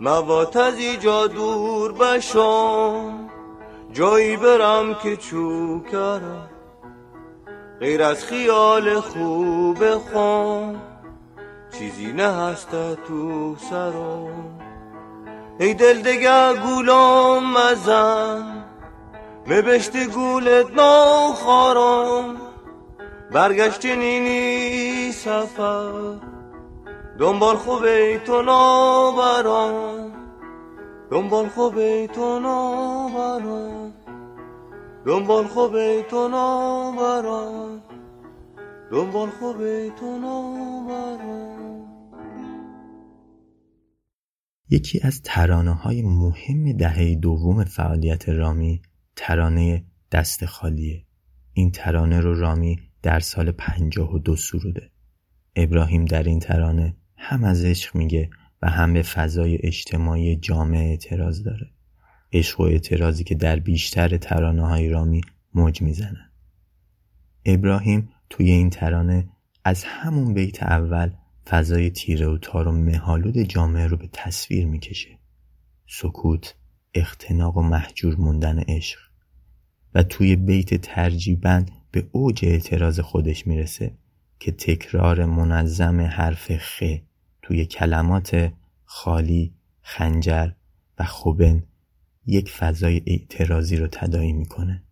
موات 0.00 0.56
از 0.56 0.78
ایجا 0.78 1.26
دور 1.26 1.92
بشم 1.92 3.30
جایی 3.92 4.36
برم 4.36 4.94
که 4.94 5.16
چوکرم 5.16 6.48
غیر 7.80 8.02
از 8.02 8.24
خیال 8.24 9.00
خوب 9.00 9.98
خون 9.98 10.93
چیزی 11.78 12.12
نه 12.12 12.28
هست 12.32 12.70
تو 13.08 13.56
سرم. 13.70 14.60
ای 15.60 15.74
دل 15.74 16.02
دگه 16.02 16.54
گولم 16.54 17.52
مزن. 17.56 18.64
مبشت 19.46 19.96
گولت 20.06 20.70
نو 20.70 21.32
خارم 21.32 22.36
برگشت 23.32 23.86
نینی 23.86 25.12
سفر. 25.12 26.18
دنبال 27.18 27.56
خوب 27.56 28.16
تو 28.16 28.42
نابرم. 28.42 30.12
دنبال 31.10 31.48
خوب 31.48 32.06
تو 32.06 32.38
نابرم. 32.38 33.92
دنبال 35.06 35.46
خوب 35.46 36.02
تو 36.02 36.28
نابرم. 36.28 37.82
دنبال 38.92 39.28
خوب 39.40 39.58
تو 39.96 40.18
نابرم. 40.18 41.53
یکی 44.74 45.00
از 45.02 45.22
ترانه 45.22 45.72
های 45.72 46.02
مهم 46.02 46.72
دهه 46.72 47.14
دوم 47.14 47.64
فعالیت 47.64 48.28
رامی 48.28 48.82
ترانه 49.16 49.84
دست 50.12 50.46
خالیه. 50.46 51.04
این 51.52 51.70
ترانه 51.70 52.20
رو 52.20 52.40
رامی 52.40 52.78
در 53.02 53.20
سال 53.20 53.52
52 53.52 54.36
سروده. 54.36 54.90
ابراهیم 55.56 56.04
در 56.04 56.22
این 56.22 56.38
ترانه 56.38 56.96
هم 57.16 57.44
از 57.44 57.64
عشق 57.64 57.96
میگه 57.96 58.30
و 58.62 58.70
هم 58.70 58.92
به 58.92 59.02
فضای 59.02 59.58
اجتماعی 59.62 60.36
جامعه 60.36 60.88
اعتراض 60.90 61.42
داره. 61.42 61.70
عشق 62.32 62.60
و 62.60 62.62
اعتراضی 62.62 63.24
که 63.24 63.34
در 63.34 63.58
بیشتر 63.58 64.16
ترانه 64.16 64.66
های 64.66 64.88
رامی 64.88 65.20
موج 65.54 65.82
می‌زنن. 65.82 66.30
ابراهیم 67.44 68.08
توی 68.30 68.50
این 68.50 68.70
ترانه 68.70 69.28
از 69.64 69.84
همون 69.84 70.34
بیت 70.34 70.62
اول 70.62 71.10
فضای 71.46 71.90
تیره 71.90 72.28
و 72.28 72.38
تار 72.38 72.68
و 72.68 72.72
مهالود 72.72 73.38
جامعه 73.38 73.86
رو 73.86 73.96
به 73.96 74.08
تصویر 74.12 74.66
می‌کشه. 74.66 75.18
سکوت 75.86 76.54
اختناق 76.94 77.56
و 77.56 77.62
محجور 77.62 78.16
موندن 78.16 78.58
عشق. 78.58 78.98
و 79.94 80.02
توی 80.02 80.36
بیت 80.36 80.74
ترجیبا 80.74 81.64
به 81.90 82.08
اوج 82.12 82.44
اعتراض 82.44 83.00
خودش 83.00 83.46
می‌رسه 83.46 83.98
که 84.40 84.52
تکرار 84.52 85.24
منظم 85.24 86.00
حرف 86.00 86.56
خ 86.56 86.82
توی 87.42 87.66
کلمات 87.66 88.52
خالی، 88.84 89.54
خنجر 89.80 90.50
و 90.98 91.04
خوبن 91.04 91.62
یک 92.26 92.50
فضای 92.50 93.02
اعتراضی 93.06 93.76
رو 93.76 93.86
تداعی 93.86 94.32
می‌کنه. 94.32 94.82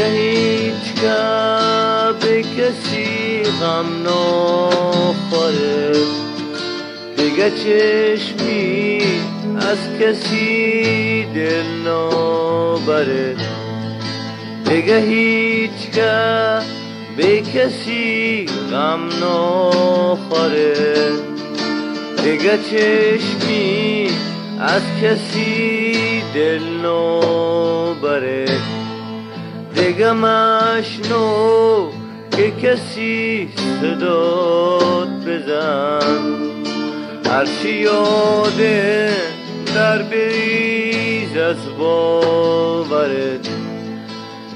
بگه 0.00 0.08
هیچ 0.08 0.94
که 1.00 1.18
به 2.20 2.42
کسی 2.42 3.42
غم 3.60 3.86
نخوره. 4.06 5.92
دیگه 7.16 7.50
چشمی 7.50 9.02
از 9.56 9.78
کسی 10.00 11.26
دل 11.34 11.88
نبره. 11.88 13.36
دیگه 14.68 15.00
هیچ 15.00 15.90
که 15.94 16.12
به 17.16 17.40
کسی 17.40 18.46
غم 18.70 19.08
نخوره. 19.22 21.10
دیگه 22.24 22.58
چشمی 22.70 24.10
از 24.60 24.82
کسی 25.02 26.22
دل 26.34 26.62
نبره. 26.86 28.49
دیگه 30.00 30.12
مشنو 30.12 31.90
که 32.36 32.50
کسی 32.62 33.48
صدات 33.80 35.08
بزن. 35.08 36.26
هرچی 37.26 37.68
یاده 37.68 39.12
در 39.74 40.02
بیز 40.02 41.36
از 41.36 41.56
باورت 41.78 43.48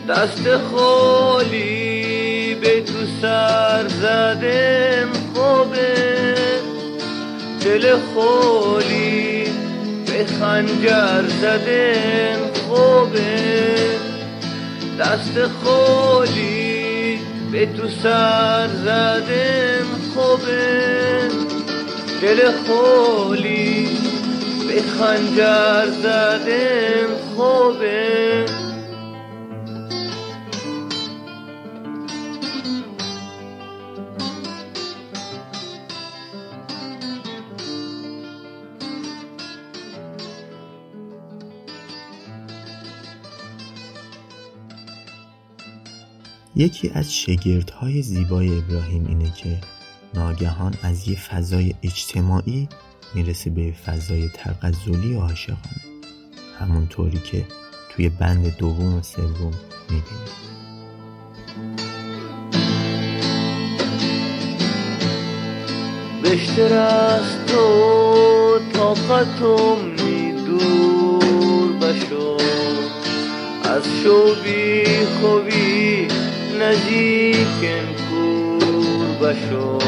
دست 0.09 0.57
خالی 0.57 2.55
به 2.55 2.81
تو 2.81 3.07
سر 3.23 3.89
زدم 3.89 5.09
خوبه 5.35 6.35
دل 7.65 7.97
خالی 8.15 9.45
به 10.07 10.27
خنجر 10.41 11.23
زدم 11.41 12.39
خوبه 12.69 13.84
دست 14.99 15.47
خالی 15.65 17.19
به 17.53 17.67
تو 17.67 17.89
سر 18.03 18.69
زدم 18.69 19.87
خوبه. 20.15 21.29
دل 22.23 22.51
خالی 22.67 23.89
به 24.69 24.83
خنجر 24.83 25.87
زدم 26.03 27.11
خوبه. 27.37 28.64
یکی 46.57 46.91
از 46.95 47.15
شگردهای 47.15 48.03
زیبای 48.03 48.59
ابراهیم 48.59 49.07
اینه 49.07 49.31
که 49.31 49.59
ناگهان 50.15 50.75
از 50.83 51.09
یه 51.09 51.17
فضای 51.17 51.75
اجتماعی 51.83 52.69
می‌رسه 53.15 53.51
به 53.51 53.73
فضای 53.87 54.29
تغزلی 54.29 55.15
و 55.15 55.21
عاشقانه. 55.21 55.83
همونطوری 56.61 57.19
که 57.19 57.47
توی 57.91 58.09
بند 58.09 58.57
دوم 58.57 58.95
و 58.95 59.03
سوم 59.03 59.53
می‌بینیم. 59.91 60.05
بشتر 66.25 66.75
از 66.75 67.47
تو 67.47 68.59
طاقتم 68.73 69.97
دور 70.47 71.73
بشو. 71.73 72.37
از 73.65 73.83
شوبی 74.03 74.85
خوبی 75.21 76.14
نزیکن 76.65 77.87
کور 78.11 79.07
بشو 79.23 79.79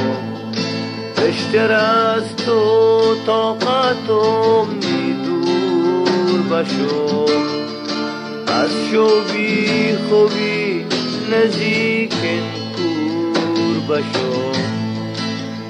بشتر 1.17 1.73
از 1.73 2.37
تو 2.37 3.15
طاقتم 3.27 4.67
دور 5.25 6.41
بشو. 6.51 7.27
از 8.47 8.71
شوبی 8.91 9.95
خوبی 10.09 10.87
نزیکن 11.33 12.45
کور 12.77 13.97
بشو 13.97 14.53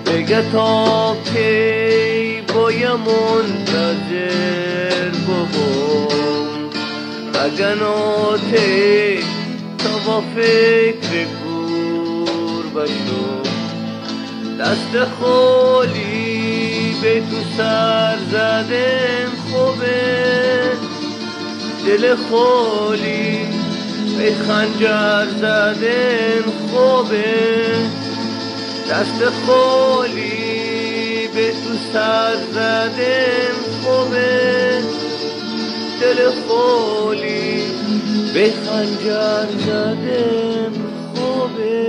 بگه 0.07 0.43
تا 0.53 1.17
کی 1.25 2.41
باید 2.55 2.91
منتظر 2.91 4.27
ببم 5.09 6.07
بگناته 7.33 9.16
تا 9.16 9.16
فکر 10.21 11.27
گور 11.45 12.67
بشو 12.67 13.47
دست 14.61 15.11
خالی 15.21 16.97
به 17.03 17.21
تو 17.21 17.37
سر 17.57 18.17
زدم 18.31 19.33
خوبه. 19.51 20.73
دل 21.87 22.15
خالی 22.31 23.47
به 24.19 24.35
خنجر 24.35 25.27
زدم 25.41 26.53
خوبه. 26.71 27.25
دست 28.91 29.25
خالی 29.47 31.29
به 31.35 31.51
تو 31.51 31.93
سر 31.93 32.37
زدم 32.53 33.57
خوبه. 33.83 34.83
دل 36.01 36.31
خالی 36.49 37.63
خنجر 38.37 39.47
زدم 39.67 40.73
خوبه. 41.15 41.87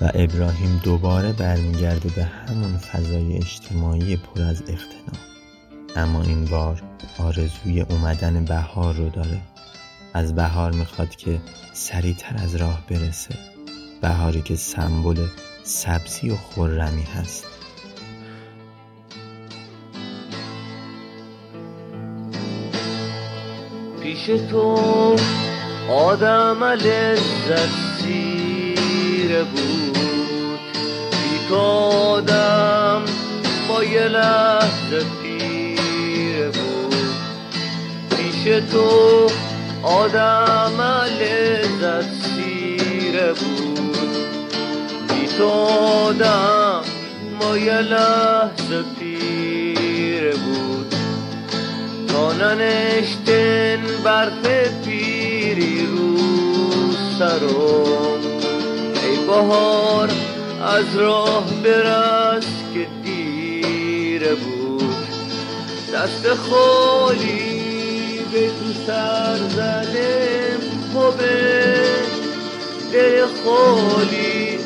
و 0.00 0.10
ابراهیم 0.14 0.80
دوباره 0.84 1.32
برمیگرده 1.32 2.08
به 2.16 2.24
همون 2.24 2.76
فضای 2.76 3.36
اجتماعی 3.36 4.16
پر 4.16 4.42
از 4.42 4.62
اختناق. 4.62 5.18
اما 5.96 6.22
این 6.22 6.44
بار 6.44 6.82
آرزوی 7.18 7.80
اومدن 7.80 8.44
بهار 8.44 8.94
رو 8.94 9.08
داره. 9.08 9.40
از 10.18 10.34
بهار 10.34 10.72
می‌خواد 10.72 11.16
که 11.16 11.40
سریعتر 11.72 12.36
از 12.42 12.56
راه 12.56 12.82
برسه. 12.90 13.34
بهاری 14.02 14.42
که 14.42 14.56
سمبل 14.56 15.26
سبزی 15.62 16.30
و 16.30 16.36
خرمی 16.36 17.02
هست. 17.02 17.46
پیش 24.02 24.26
تو 24.50 25.16
آدم 25.90 26.64
لذت 26.64 27.68
سیره 27.98 29.44
بود. 29.44 30.60
بی 31.10 31.48
تو 31.48 31.56
آدم 31.56 33.02
با 33.68 33.84
یه 33.84 34.08
لحظه 34.08 35.04
پیره 35.22 36.48
بود. 36.48 37.14
پیش 38.16 38.44
تو 38.72 39.28
آدم 39.88 40.80
لذت 41.20 42.06
سیره 42.22 43.32
بود. 43.32 44.16
بی 45.08 45.26
تو 45.38 45.48
آدم 45.48 46.82
با 47.40 47.58
یه 47.58 47.80
لحظه 47.80 48.84
پیره 48.98 50.32
بود. 50.32 50.94
تا 52.08 52.32
ننشتن 52.32 53.80
برف 54.04 54.46
پیری 54.84 55.86
رو 55.86 56.16
سرم. 57.18 58.20
ای 59.02 59.26
بهار 59.26 60.10
از 60.62 60.96
راه 60.96 61.44
برس 61.64 62.46
که 62.74 62.86
دیره 63.02 64.34
بود. 64.34 64.94
دست 65.94 66.34
خالی 66.34 67.47
به 68.38 68.46
تو 68.46 68.80
سر 68.86 69.36
زدم 69.48 70.60
خوبه 70.92 71.82
دل 72.92 73.24
خالی 73.44 74.58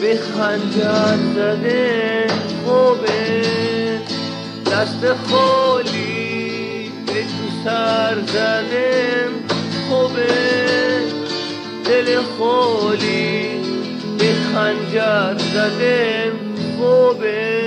به 0.00 0.18
خنجر 0.18 1.16
زدم 1.34 2.34
خوبه 2.64 3.42
دست 4.72 5.14
خالی 5.30 6.92
به 7.06 7.12
تو 7.12 7.64
سر 7.64 8.16
زدم 8.26 9.32
خوبه 9.88 10.26
دل 11.84 12.20
خالی 12.38 13.60
به 14.18 14.32
خنجر 14.52 15.38
زدم 15.38 16.32
خوبه 16.78 17.65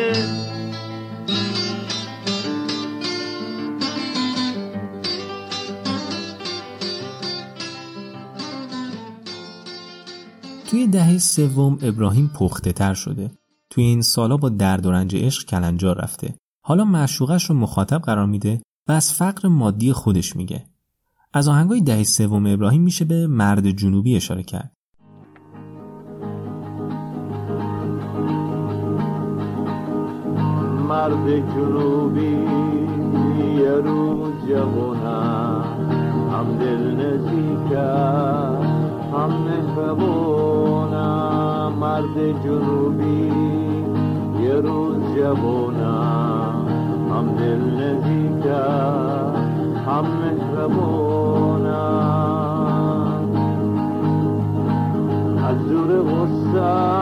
توی 10.80 10.88
دهه 10.88 11.18
سوم 11.18 11.78
ابراهیم 11.82 12.32
پخته 12.36 12.72
تر 12.72 12.94
شده. 12.94 13.32
توی 13.70 13.84
این 13.84 14.02
سالا 14.02 14.38
با 14.38 14.50
درد 14.50 14.86
و 14.86 14.92
رنج 14.92 15.16
عشق 15.16 15.48
کلنجار 15.48 16.02
رفته. 16.02 16.36
حالا 16.62 16.86
معشوقش 16.86 17.44
رو 17.44 17.56
مخاطب 17.56 18.02
قرار 18.02 18.26
میده 18.26 18.62
و 18.88 18.92
از 18.92 19.14
فقر 19.14 19.50
مادی 19.50 19.94
خودش 19.94 20.36
میگه. 20.36 20.66
از 21.34 21.48
آهنگای 21.48 21.82
دهه 21.82 22.04
سوم 22.04 22.46
ابراهیم 22.46 22.82
میشه 22.82 23.06
به 23.06 23.28
مرد 23.28 23.72
جنوبی 23.72 24.16
اشاره 24.16 24.44
کرد. 24.44 24.72
مرد 30.88 31.54
جنوبی 31.54 32.38
یه 33.62 33.72
روز 33.72 34.34
جوانم 34.50 35.64
هم 36.32 36.58
دل 36.58 36.96
نزیکم 36.96 38.69
هم 39.14 39.32
مهربانم 39.43 40.99
مرد 41.80 42.43
جنوبی. 42.43 43.32
یه 44.43 44.53
روز 44.53 44.95
جوانم 45.16 46.66
هم 47.12 47.26
دل 47.36 47.62
نزیکم 47.84 49.34
هم 49.88 50.05
مهربانم 50.05 51.89
از 55.47 55.57
زور 55.68 56.01
غصه 56.01 56.99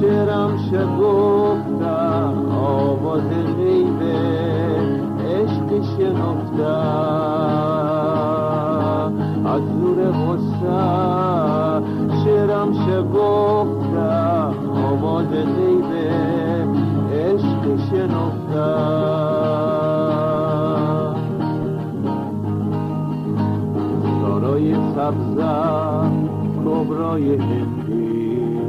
شعرم 0.00 0.52
شگفتم 0.70 1.35
سارای 24.20 24.74
سبزم 24.74 26.12
کبرای 26.64 27.36
هندی. 27.36 28.60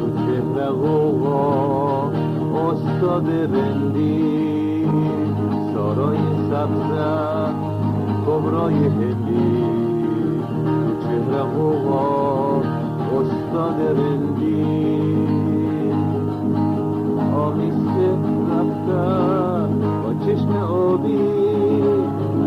تو 0.00 0.06
چهره 0.18 0.68
غوغا 0.70 2.10
استاد 2.70 3.30
رندی. 3.30 4.88
سارای 5.74 6.18
سبزم 6.50 7.54
کبرای 8.26 8.74
هندی. 8.74 9.64
تو 10.56 11.06
چهره 11.06 11.42
غوغا 11.42 12.62
استاد 13.20 13.80
رفتم 18.86 20.02
با 20.02 20.14
چشم 20.26 20.48
آبی 20.56 21.18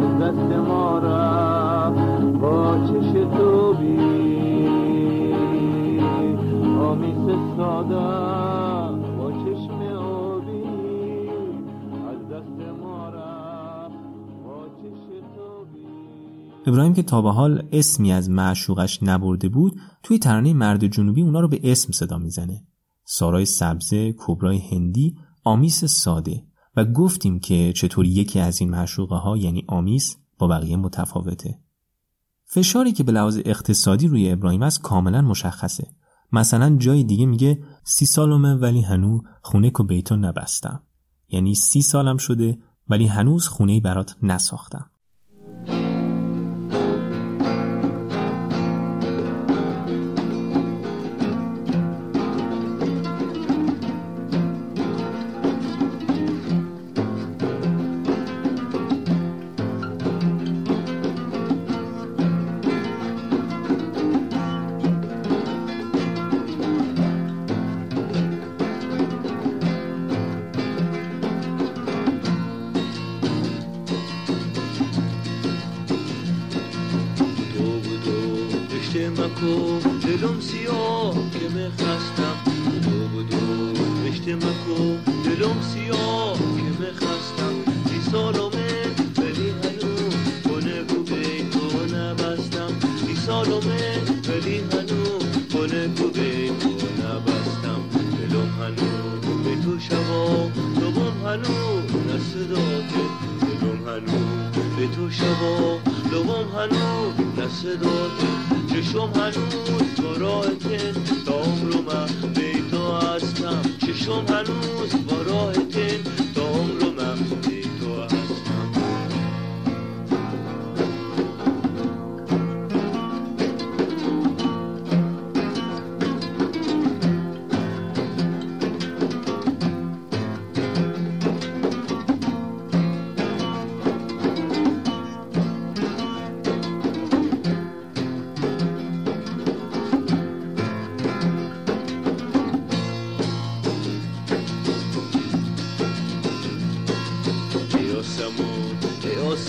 از 0.01 0.21
دست 0.21 0.51
ما 0.67 0.99
رفت. 0.99 2.39
با 2.39 2.77
چش 2.87 3.11
توبی 3.37 3.97
آمیس 6.79 7.55
ساده 7.57 8.29
ابراهیم 16.67 16.93
که 16.93 17.03
تا 17.03 17.21
به 17.21 17.31
حال 17.31 17.63
اسمی 17.71 18.11
از 18.11 18.29
معشوقش 18.29 19.03
نبرده 19.03 19.49
بود 19.49 19.73
توی 20.03 20.19
ترانه 20.19 20.53
مرد 20.53 20.87
جنوبی 20.87 21.21
اونا 21.21 21.39
رو 21.39 21.47
به 21.47 21.59
اسم 21.63 21.91
صدا 21.91 22.17
می‌زنه. 22.17 22.63
سارای 23.05 23.45
سبزه، 23.45 24.15
کبرای 24.17 24.57
هندی، 24.71 25.15
آمیس 25.43 25.85
ساده 25.85 26.43
و 26.75 26.85
گفتیم 26.85 27.39
که 27.39 27.73
چطور 27.73 28.05
یکی 28.05 28.39
از 28.39 28.61
این 28.61 28.69
معشوقه 28.69 29.15
ها 29.15 29.37
یعنی 29.37 29.65
آمیس 29.67 30.17
با 30.37 30.47
بقیه 30.47 30.77
متفاوته. 30.77 31.59
فشاری 32.45 32.91
که 32.91 33.03
به 33.03 33.11
لحاظ 33.11 33.39
اقتصادی 33.45 34.07
روی 34.07 34.31
ابراهیم 34.31 34.63
است 34.63 34.81
کاملا 34.81 35.21
مشخصه. 35.21 35.87
مثلا 36.31 36.75
جای 36.77 37.03
دیگه 37.03 37.25
میگه 37.25 37.63
سی 37.83 38.05
سالمه 38.05 38.53
ولی 38.53 38.81
هنو 38.81 39.21
خونه 39.41 39.69
کو 39.69 39.83
بیتو 39.83 40.15
نبستم. 40.15 40.83
یعنی 41.29 41.55
سی 41.55 41.81
سالم 41.81 42.17
شده 42.17 42.57
ولی 42.89 43.07
هنوز 43.07 43.47
خونه 43.47 43.81
برات 43.81 44.15
نساختم. 44.21 44.91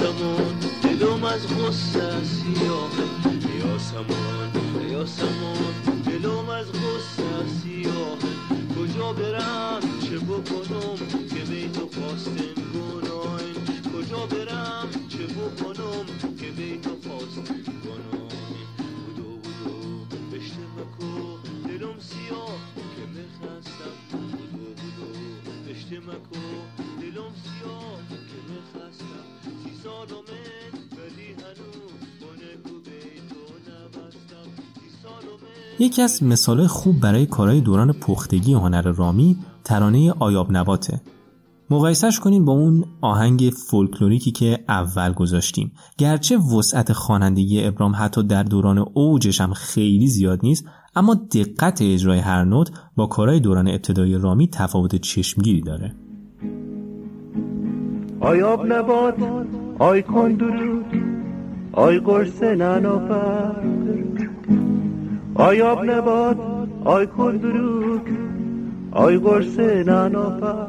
ای 0.00 0.06
آسمون 0.06 0.58
دلم 0.82 1.24
از 1.24 1.46
غصه 1.46 2.24
سیاهه. 2.24 3.74
آسمون 3.74 4.50
ای 4.80 4.94
آسمون 4.94 5.74
دلم 6.06 6.48
از 6.48 6.66
غصه 6.72 7.48
سیاهه. 7.62 8.32
کجا 8.76 9.12
برم؟ 9.12 9.80
چه 10.02 10.18
بکنم؟ 10.18 10.96
که 11.28 11.44
بی 11.50 11.68
تو 11.68 11.88
خواستن 11.94 12.54
گناهین 12.74 13.54
کجا 13.92 14.26
برم؟ 14.26 14.88
چه 15.08 15.26
بکنم؟ 15.26 16.06
که 16.40 16.46
بی 16.46 16.80
تو 16.80 16.90
خواستن 17.08 17.54
گناهین 17.84 18.68
بودو 19.06 19.28
بودو 19.28 20.36
بشت 20.36 20.54
مکو 20.76 21.38
دلم 21.68 21.98
سیاه. 22.00 22.58
مکو 26.00 26.40
دلم 27.00 27.32
که 28.28 28.38
بخستم 28.48 29.24
سی 29.64 29.82
سالمه 29.82 30.42
ولی 30.96 31.32
هنوز 31.32 31.80
یکی 35.78 36.02
از 36.02 36.22
مثالهای 36.22 36.68
خوب 36.68 37.00
برای 37.00 37.26
کارهای 37.26 37.60
دوران 37.60 37.92
پختگی 37.92 38.54
هنر 38.54 38.82
رامی 38.82 39.38
ترانه 39.64 40.12
آیاب 40.18 40.48
نباته. 40.50 41.00
مقایسش 41.70 42.20
کنیم 42.20 42.44
با 42.44 42.52
اون 42.52 42.84
آهنگ 43.00 43.52
فولکلوریکی 43.68 44.30
که 44.30 44.64
اول 44.68 45.12
گذاشتیم. 45.12 45.72
گرچه 45.98 46.38
وسعت 46.38 46.92
خوانندگی 46.92 47.64
ابرام 47.64 47.92
حتی 47.96 48.22
در 48.22 48.42
دوران 48.42 48.78
اوجش 48.94 49.40
هم 49.40 49.52
خیلی 49.52 50.06
زیاد 50.06 50.40
نیست 50.42 50.64
اما 50.96 51.14
دقت 51.14 51.82
اجرای 51.82 52.18
هر 52.18 52.44
نوت 52.44 52.70
با 52.96 53.06
کارهای 53.06 53.40
دوران 53.40 53.68
ابتدایی 53.68 54.18
رامی 54.18 54.48
تفاوت 54.48 54.96
چشمگیری 54.96 55.60
داره. 55.60 55.94
آیاب 58.20 58.72
نباد 58.72 59.14
آی 59.78 60.02
کن 60.02 60.32
درود 60.32 60.84
آی 61.72 61.98
قرص 61.98 62.42
ننافر 62.42 63.54
آیاب 65.34 65.84
نباد 65.84 66.38
آی 66.84 67.06
کن 67.06 67.36
درود 67.36 68.08
آی 68.92 69.18
قرص 69.18 69.58
ننافر 69.58 70.66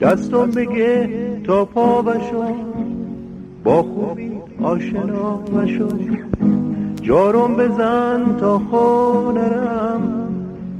دستم 0.00 0.50
بگه 0.50 1.08
تا 1.44 1.64
پا 1.64 2.02
بشم 2.02 2.56
با 3.64 3.82
خوبی 3.82 4.30
آشنا 4.62 5.36
بشم 5.36 5.98
جارم 7.04 7.56
بزن 7.56 8.36
تا 8.40 8.58
خونرم 8.58 10.02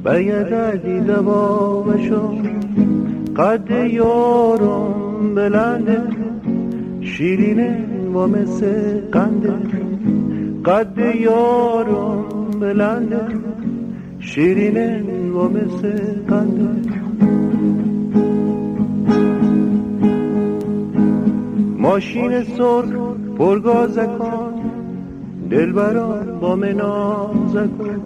دردی 0.05 1.01
دوا 1.01 1.83
بشم 1.83 2.43
قد 3.37 3.71
یارم 3.71 5.35
بلنده. 5.35 6.03
شیرینه 7.01 7.87
و 8.15 8.27
مثل 8.27 9.01
قنده. 9.13 9.53
قد 10.65 10.99
یارم 11.21 12.25
بلنده. 12.61 13.27
شیرینه 14.19 15.03
و 15.31 15.49
مثل 15.49 15.99
قنده. 16.29 16.91
ماشین 21.79 22.45
سرخ 22.45 23.15
پرگازکان 23.39 24.44
دلبران 25.51 26.39
با 26.41 26.57
منازکان 26.57 28.03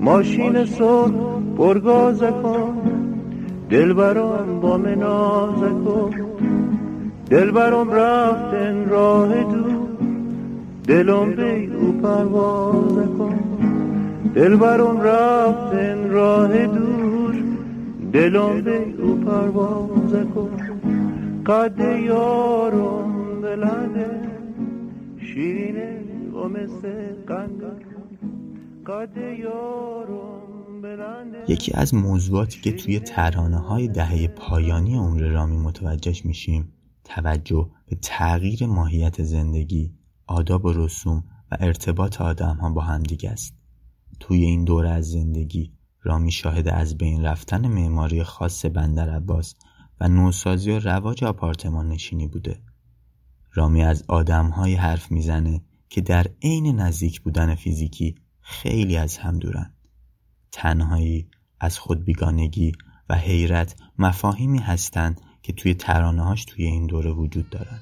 ماشین 0.00 0.64
سرخ 0.64 1.10
پرگازکان 1.58 2.76
دلبران 3.70 4.60
با 4.60 4.78
منازکان 4.78 6.14
دلبرم 7.30 7.90
رفتن 7.90 8.88
راه 8.88 9.44
دور 9.44 9.84
دلم 10.86 11.30
به 11.30 11.76
او 11.76 11.92
پرواز 11.92 13.08
کن. 13.18 13.38
دلبرم 14.34 15.00
رفتن 15.00 16.10
راه 16.10 16.66
دور. 16.66 17.34
دلم 18.12 18.60
به 18.60 18.94
او 18.98 19.16
پرواز 19.16 20.12
کن. 20.34 20.50
قد 21.46 21.80
یارم 22.02 23.40
بلنده. 23.42 24.10
شیرینه. 25.18 26.03
یکی 31.48 31.72
از 31.74 31.94
موضوعاتی 31.94 32.60
که 32.60 32.72
توی 32.72 32.98
ترانه 32.98 33.58
های 33.58 33.88
دهه 33.88 34.28
پایانی 34.28 34.96
عمر 34.96 35.20
رامی 35.20 35.56
متوجهش 35.56 36.24
میشیم 36.24 36.72
توجه 37.04 37.70
به 37.86 37.96
تغییر 38.02 38.66
ماهیت 38.66 39.22
زندگی 39.22 39.94
آداب 40.26 40.64
و 40.64 40.72
رسوم 40.72 41.24
و 41.50 41.56
ارتباط 41.60 42.20
آدم 42.20 42.56
ها 42.56 42.70
با 42.70 42.80
همدیگه 42.80 43.30
است. 43.30 43.54
توی 44.20 44.44
این 44.44 44.64
دوره 44.64 44.90
از 44.90 45.10
زندگی 45.10 45.72
رامی 46.02 46.30
شاهد 46.30 46.68
از 46.68 46.98
بین 46.98 47.24
رفتن 47.24 47.68
معماری 47.68 48.22
خاص 48.22 48.66
بندر 48.66 49.10
عباس 49.10 49.54
و 50.00 50.08
نوسازی 50.08 50.70
و 50.70 50.78
رواج 50.78 51.24
آپارتمان 51.24 51.88
نشینی 51.88 52.26
بوده. 52.26 52.60
رامی 53.52 53.82
از 53.82 54.04
آدمهایی 54.08 54.74
حرف 54.74 55.12
می‌زنه 55.12 55.60
که 55.94 56.00
در 56.00 56.26
عین 56.42 56.80
نزدیک 56.80 57.20
بودن 57.20 57.54
فیزیکی 57.54 58.14
خیلی 58.40 58.96
از 58.96 59.18
هم 59.18 59.38
دورن. 59.38 59.74
تنهایی 60.52 61.28
از 61.60 61.78
خود 61.78 62.04
بیگانگی 62.04 62.72
و 63.08 63.14
حیرت 63.14 63.76
مفاهیمی 63.98 64.58
هستند 64.58 65.20
که 65.42 65.52
توی 65.52 65.74
ترانه‌هاش 65.74 66.44
توی 66.44 66.64
این 66.64 66.86
دوره 66.86 67.10
وجود 67.10 67.50
دارن. 67.50 67.80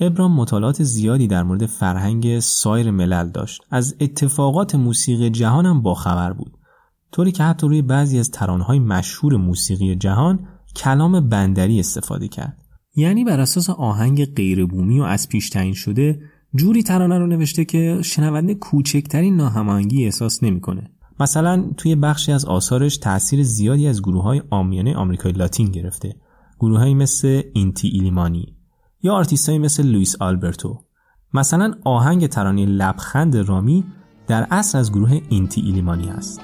ابرام 0.00 0.32
مطالعات 0.32 0.82
زیادی 0.82 1.26
در 1.26 1.42
مورد 1.42 1.66
فرهنگ 1.66 2.38
سایر 2.38 2.90
ملل 2.90 3.28
داشت. 3.28 3.62
از 3.70 3.96
اتفاقات 4.00 4.74
موسیقی 4.74 5.30
جهان 5.30 5.66
هم 5.66 5.82
باخبر 5.82 6.32
بود. 6.32 6.52
طوری 7.12 7.32
که 7.32 7.42
حتی 7.42 7.68
روی 7.68 7.82
بعضی 7.82 8.18
از 8.18 8.30
ترانه‌های 8.30 8.78
مشهور 8.78 9.36
موسیقی 9.36 9.94
جهان 9.94 10.48
کلام 10.76 11.28
بندری 11.28 11.80
استفاده 11.80 12.28
کرد. 12.28 12.56
یعنی 12.96 13.24
بر 13.24 13.40
اساس 13.40 13.70
آهنگ 13.70 14.34
غیربومی 14.34 15.00
و 15.00 15.02
از 15.02 15.28
پیش 15.28 15.50
تعیین 15.50 15.74
شده 15.74 16.20
جوری 16.54 16.82
ترانه 16.82 17.18
رو 17.18 17.26
نوشته 17.26 17.64
که 17.64 17.98
شنونده 18.04 18.54
کوچکترین 18.54 19.36
ناهماهنگی 19.36 20.04
احساس 20.04 20.42
نمی‌کنه. 20.42 20.90
مثلا 21.20 21.70
توی 21.76 21.94
بخشی 21.94 22.32
از 22.32 22.44
آثارش 22.44 22.96
تاثیر 22.96 23.42
زیادی 23.42 23.86
از 23.86 24.02
گروه 24.02 24.22
های 24.22 24.42
آمیانه 24.50 24.94
آمریکای 24.94 25.32
لاتین 25.32 25.70
گرفته. 25.70 26.16
گروههایی 26.60 26.94
مثل 26.94 27.42
اینتی 27.54 27.88
ایلیمانی 27.88 28.55
یا 29.06 29.14
آرتیستایی 29.14 29.58
مثل 29.58 29.86
لوئیس 29.86 30.16
آلبرتو. 30.22 30.78
مثلا 31.34 31.74
آهنگ 31.84 32.26
ترانه 32.26 32.66
لبخند 32.66 33.36
رامی 33.36 33.84
در 34.26 34.46
اصل 34.50 34.78
از 34.78 34.92
گروه 34.92 35.20
اینتی 35.28 35.60
ایلیمانی 35.60 36.08
است 36.08 36.40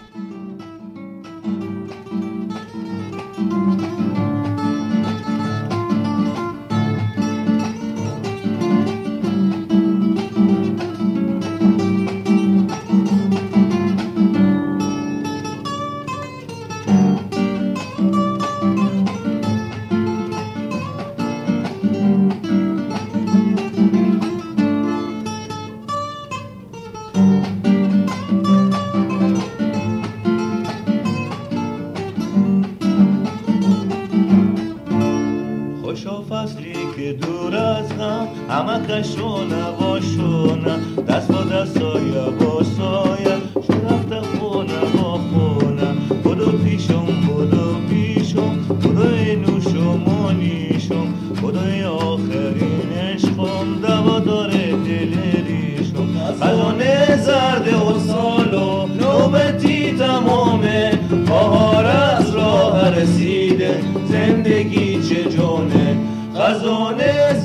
خزانه 56.43 57.17
زرد 57.17 57.69
و 57.69 57.99
سالو 57.99 58.87
نوبتی 58.87 59.93
تمامه 59.93 60.99
بهار 61.27 61.87
از 61.87 62.35
راه 62.35 62.91
رسیده. 62.91 63.81
زندگی 64.09 65.03
چه 65.03 65.25
جونه 65.25 65.97
خزانه 66.37 67.41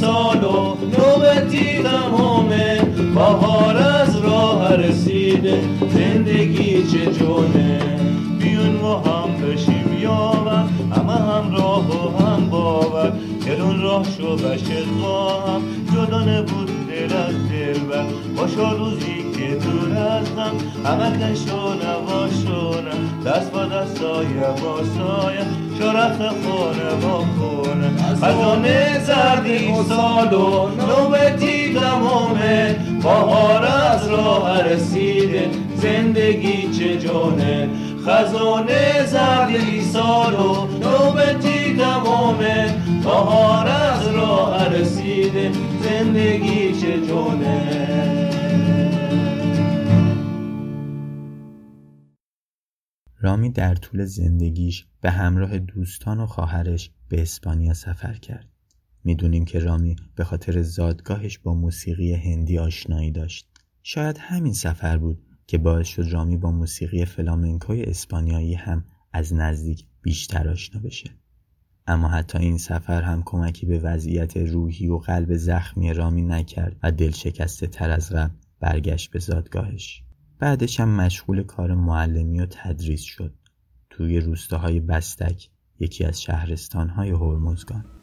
سال 0.00 0.44
و 0.44 0.76
نوبتی 0.98 1.82
تمامه 1.82 2.80
بهار 3.14 3.76
از 3.76 4.16
راه 4.16 4.74
رسیده. 4.74 5.60
زندگی 5.94 6.82
چه 6.82 7.12
جونه 7.12 7.80
بیون 8.38 8.76
ما 8.82 8.98
هم 8.98 9.46
بشیم 9.46 9.98
یاور 10.00 10.64
همه 10.96 11.12
هم 11.12 11.56
راه 11.56 11.90
و 11.90 12.24
هم 12.24 12.50
باور. 12.50 13.12
دلون 13.46 13.82
راه 13.82 14.04
شو 14.18 14.36
بشه 14.36 14.82
با 15.02 15.40
هم 15.40 15.62
جدا 15.94 16.20
نبود 16.24 16.75
دل 17.06 17.78
بر 17.78 18.04
باشا 18.36 18.72
روزی 18.72 19.24
که 19.36 19.54
دور 19.54 19.98
از 19.98 20.28
هم 20.28 20.56
همه 20.84 21.18
کشو 21.18 21.74
نباشونه 21.74 22.90
دست 23.26 23.52
با 23.52 23.64
دست 23.64 23.98
سایه 23.98 24.40
با 24.62 24.84
سایه 24.84 25.46
شرف 25.78 26.18
خونه 26.18 26.90
با 27.02 27.18
خونه 27.18 27.90
خزانه 28.22 29.04
زردی 29.04 29.74
سال 29.88 30.34
و 30.34 30.68
نوبتی 30.68 31.74
تمامه 31.74 32.76
بهار 33.02 33.64
از 33.64 34.08
راه 34.08 34.62
رسیده 34.62 35.50
زندگی 35.76 36.70
چه 36.78 36.98
جونه 36.98 37.68
خزانه 38.06 39.06
زردی 39.06 39.80
سال 39.80 40.34
و 40.34 40.66
نوبتی 40.66 41.76
تمامه 41.76 42.74
بهار 43.02 43.66
از 43.66 44.06
راه 44.08 44.68
رسیده 44.68 45.52
زندگی 45.82 46.80
چه 46.80 47.06
جونه 47.06 47.86
رامی 53.20 53.50
در 53.50 53.74
طول 53.74 54.04
زندگیش 54.04 54.86
به 55.00 55.10
همراه 55.10 55.58
دوستان 55.58 56.20
و 56.20 56.26
خواهرش 56.26 56.90
به 57.08 57.22
اسپانیا 57.22 57.74
سفر 57.74 58.14
کرد. 58.14 58.48
می‌دونیم 59.04 59.44
که 59.44 59.58
رامی 59.58 59.96
به 60.16 60.24
خاطر 60.24 60.62
زادگاهش 60.62 61.38
با 61.38 61.54
موسیقی 61.54 62.14
هندی 62.14 62.58
آشنایی 62.58 63.10
داشت. 63.10 63.48
شاید 63.82 64.18
همین 64.20 64.52
سفر 64.52 64.98
بود 64.98 65.25
که 65.46 65.58
باعث 65.58 65.86
شد 65.86 66.08
رامی 66.10 66.36
با 66.36 66.50
موسیقی 66.50 67.04
فلامنکوی 67.04 67.82
اسپانیایی 67.82 68.54
هم 68.54 68.84
از 69.12 69.34
نزدیک 69.34 69.86
بیشتر 70.02 70.48
آشنا 70.48 70.80
بشه. 70.80 71.10
اما 71.86 72.08
حتی 72.08 72.38
این 72.38 72.58
سفر 72.58 73.02
هم 73.02 73.22
کمکی 73.22 73.66
به 73.66 73.78
وضعیت 73.78 74.36
روحی 74.36 74.88
و 74.88 74.98
قلب 74.98 75.36
زخمی 75.36 75.92
رامی 75.92 76.22
نکرد 76.22 76.76
و 76.82 76.92
دلشکسته 76.92 77.66
تر 77.66 77.90
از 77.90 78.12
قبل 78.12 78.34
برگشت 78.60 79.10
به 79.10 79.18
زادگاهش. 79.18 80.02
بعدش 80.38 80.80
هم 80.80 80.88
مشغول 80.88 81.42
کار 81.42 81.74
معلمی 81.74 82.40
و 82.40 82.46
تدریس 82.46 83.02
شد 83.02 83.34
توی 83.90 84.20
روستاهای 84.20 84.80
بستک 84.80 85.50
یکی 85.80 86.04
از 86.04 86.22
شهرستانهای 86.22 87.10
هرمزگان 87.10 87.95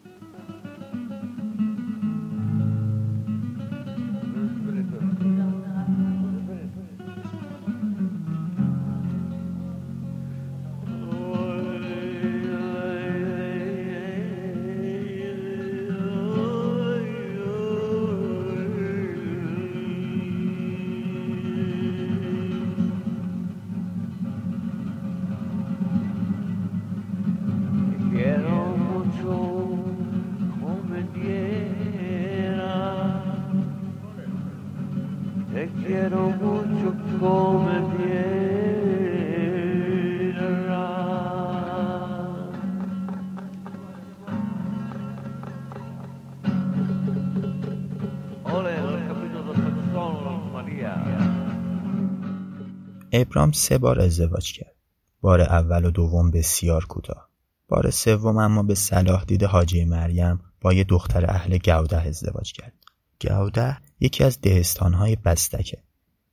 ابرام 53.13 53.51
سه 53.51 53.77
بار 53.77 53.99
ازدواج 53.99 54.53
کرد. 54.53 54.75
بار 55.21 55.41
اول 55.41 55.85
و 55.85 55.91
دوم 55.91 56.31
بسیار 56.31 56.85
کوتاه. 56.85 57.29
بار 57.67 57.89
سوم 57.89 58.37
اما 58.37 58.63
به 58.63 58.75
صلاح 58.75 59.23
دید 59.23 59.43
حاجی 59.43 59.85
مریم 59.85 60.39
با 60.61 60.73
یه 60.73 60.83
دختر 60.83 61.25
اهل 61.31 61.57
گوده 61.57 61.97
ازدواج 62.07 62.53
کرد. 62.53 62.73
گوده 63.21 63.77
یکی 63.99 64.23
از 64.23 64.41
دهستانهای 64.41 65.15
بستکه. 65.15 65.83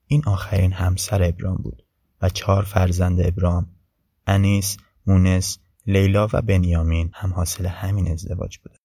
این 0.07 0.23
آخرین 0.27 0.73
همسر 0.73 1.23
ابرام 1.23 1.57
بود 1.57 1.83
و 2.23 2.29
چهار 2.29 2.63
فرزند 2.63 3.21
ابرام 3.21 3.67
انیس، 4.27 4.77
مونس، 5.07 5.59
لیلا 5.87 6.29
و 6.33 6.43
بنیامین 6.43 7.11
هم 7.15 7.33
حاصل 7.33 7.67
همین 7.67 8.13
ازدواج 8.13 8.59
بوده. 8.59 8.77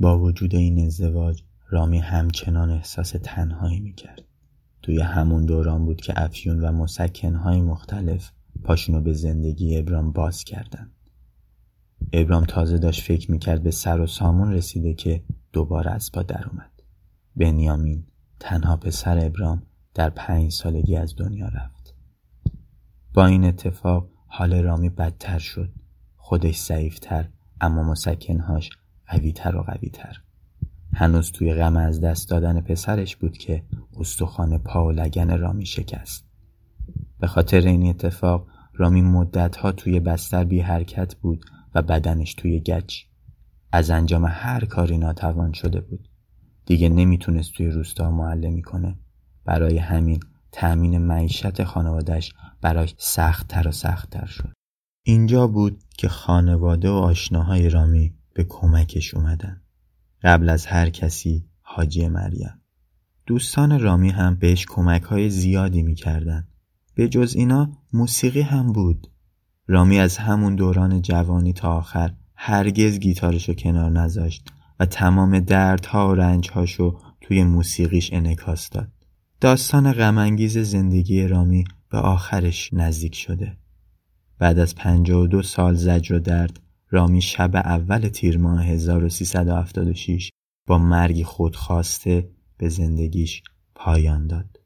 با 0.00 0.18
وجود 0.18 0.54
این 0.54 0.86
ازدواج 0.86 1.42
رامی 1.70 1.98
همچنان 1.98 2.70
احساس 2.70 3.14
تنهایی 3.22 3.80
می‌کرد. 3.80 4.25
توی 4.86 5.00
همون 5.00 5.44
دوران 5.44 5.84
بود 5.84 6.00
که 6.00 6.12
افیون 6.16 6.60
و 6.60 6.72
مسکنهای 6.72 7.60
مختلف 7.60 8.32
پاشونو 8.64 9.00
به 9.00 9.12
زندگی 9.12 9.78
ابرام 9.78 10.12
باز 10.12 10.44
کردن. 10.44 10.90
ابرام 12.12 12.44
تازه 12.44 12.78
داشت 12.78 13.02
فکر 13.02 13.30
می‌کرد 13.30 13.62
به 13.62 13.70
سر 13.70 14.00
و 14.00 14.06
سامون 14.06 14.52
رسیده 14.52 14.94
که 14.94 15.24
دوباره 15.52 15.90
از 15.90 16.12
پا 16.12 16.22
در 16.22 16.48
اومد. 16.48 16.70
بنیامین 17.36 18.06
تنها 18.40 18.76
پسر 18.76 19.26
ابرام 19.26 19.62
در 19.94 20.10
پنج 20.10 20.52
سالگی 20.52 20.96
از 20.96 21.16
دنیا 21.16 21.48
رفت. 21.48 21.94
با 23.14 23.26
این 23.26 23.44
اتفاق 23.44 24.08
حال 24.26 24.62
رامی 24.62 24.88
بدتر 24.88 25.38
شد. 25.38 25.72
خودش 26.16 26.60
ضعیفتر 26.60 27.28
اما 27.60 27.82
مسکنهاش 27.82 28.70
قویتر 29.06 29.56
و 29.56 29.62
قویتر. 29.62 30.25
هنوز 30.98 31.32
توی 31.32 31.54
غم 31.54 31.76
از 31.76 32.00
دست 32.00 32.30
دادن 32.30 32.60
پسرش 32.60 33.16
بود 33.16 33.38
که 33.38 33.62
استخوان 34.00 34.58
پا 34.58 34.86
و 34.86 34.92
لگن 34.92 35.38
رامی 35.38 35.66
شکست. 35.66 36.24
به 37.20 37.26
خاطر 37.26 37.60
این 37.60 37.86
اتفاق 37.86 38.46
رامی 38.74 39.02
مدتها 39.02 39.72
توی 39.72 40.00
بستر 40.00 40.44
بی 40.44 40.60
حرکت 40.60 41.14
بود 41.14 41.44
و 41.74 41.82
بدنش 41.82 42.34
توی 42.34 42.60
گچ. 42.60 43.02
از 43.72 43.90
انجام 43.90 44.24
هر 44.24 44.64
کاری 44.64 44.98
ناتوان 44.98 45.52
شده 45.52 45.80
بود. 45.80 46.08
دیگه 46.66 46.88
نمی‌تونست 46.88 47.52
توی 47.52 47.68
روستا 47.68 48.10
معلمی 48.10 48.62
کنه. 48.62 48.98
برای 49.44 49.78
همین 49.78 50.20
تأمین 50.52 50.98
معیشت 50.98 51.64
خانوادش 51.64 52.32
براش 52.60 52.94
سختتر 52.98 53.68
و 53.68 53.72
سختتر 53.72 54.26
شد. 54.26 54.52
اینجا 55.02 55.46
بود 55.46 55.82
که 55.98 56.08
خانواده 56.08 56.90
و 56.90 56.94
آشناهای 56.94 57.68
رامی 57.68 58.14
به 58.34 58.44
کمکش 58.44 59.14
اومدن. 59.14 59.62
قبل 60.22 60.48
از 60.48 60.66
هر 60.66 60.90
کسی 60.90 61.44
حاجی 61.60 62.08
مریم. 62.08 62.60
دوستان 63.26 63.80
رامی 63.80 64.10
هم 64.10 64.34
بهش 64.34 64.66
کمک 64.68 65.02
های 65.02 65.30
زیادی 65.30 65.82
می‌کردن. 65.82 66.48
به 66.94 67.08
جز 67.08 67.34
اینا 67.36 67.72
موسیقی 67.92 68.40
هم 68.40 68.72
بود. 68.72 69.10
رامی 69.66 69.98
از 69.98 70.16
همون 70.16 70.54
دوران 70.54 71.02
جوانی 71.02 71.52
تا 71.52 71.76
آخر 71.76 72.14
هرگز 72.34 72.98
گیتارشو 72.98 73.54
کنار 73.54 73.90
نذاشت 73.90 74.48
و 74.80 74.86
تمام 74.86 75.40
دردها 75.40 76.08
و 76.08 76.14
رنجهاشو 76.14 76.98
توی 77.20 77.44
موسیقیش 77.44 78.12
انکاس 78.12 78.70
داد. 78.70 78.88
داستان 79.40 79.92
غمانگیز 79.92 80.58
زندگی 80.58 81.28
رامی 81.28 81.64
به 81.90 81.98
آخرش 81.98 82.70
نزدیک 82.72 83.14
شده. 83.14 83.56
بعد 84.38 84.58
از 84.58 84.74
52 84.74 85.42
سال 85.42 85.74
زجر 85.74 86.14
و 86.14 86.18
درد 86.18 86.60
رامی 86.90 87.22
شب 87.22 87.56
اول 87.56 88.08
تیر 88.08 88.38
ماه 88.38 88.64
1376 88.64 90.30
با 90.66 90.78
مرگی 90.78 91.24
خودخواسته 91.24 92.30
به 92.58 92.68
زندگیش 92.68 93.42
پایان 93.74 94.26
داد. 94.26 94.60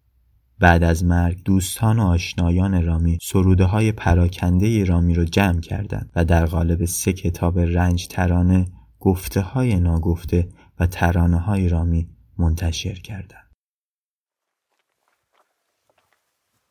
بعد 0.58 0.84
از 0.84 1.04
مرگ 1.04 1.42
دوستان 1.42 1.98
و 1.98 2.02
آشنایان 2.02 2.84
رامی 2.84 3.18
سروده 3.22 3.64
های 3.64 3.92
پراکنده 3.92 4.84
رامی 4.84 5.14
رو 5.14 5.24
جمع 5.24 5.60
کردند 5.60 6.10
و 6.16 6.24
در 6.24 6.46
قالب 6.46 6.84
سه 6.84 7.12
کتاب 7.12 7.58
رنج 7.58 8.08
ترانه 8.08 8.66
گفته 9.00 9.40
های 9.40 9.80
ناگفته 9.80 10.48
و 10.80 10.86
ترانه 10.86 11.38
های 11.38 11.68
رامی 11.68 12.08
منتشر 12.38 12.94
کردند. 12.94 13.50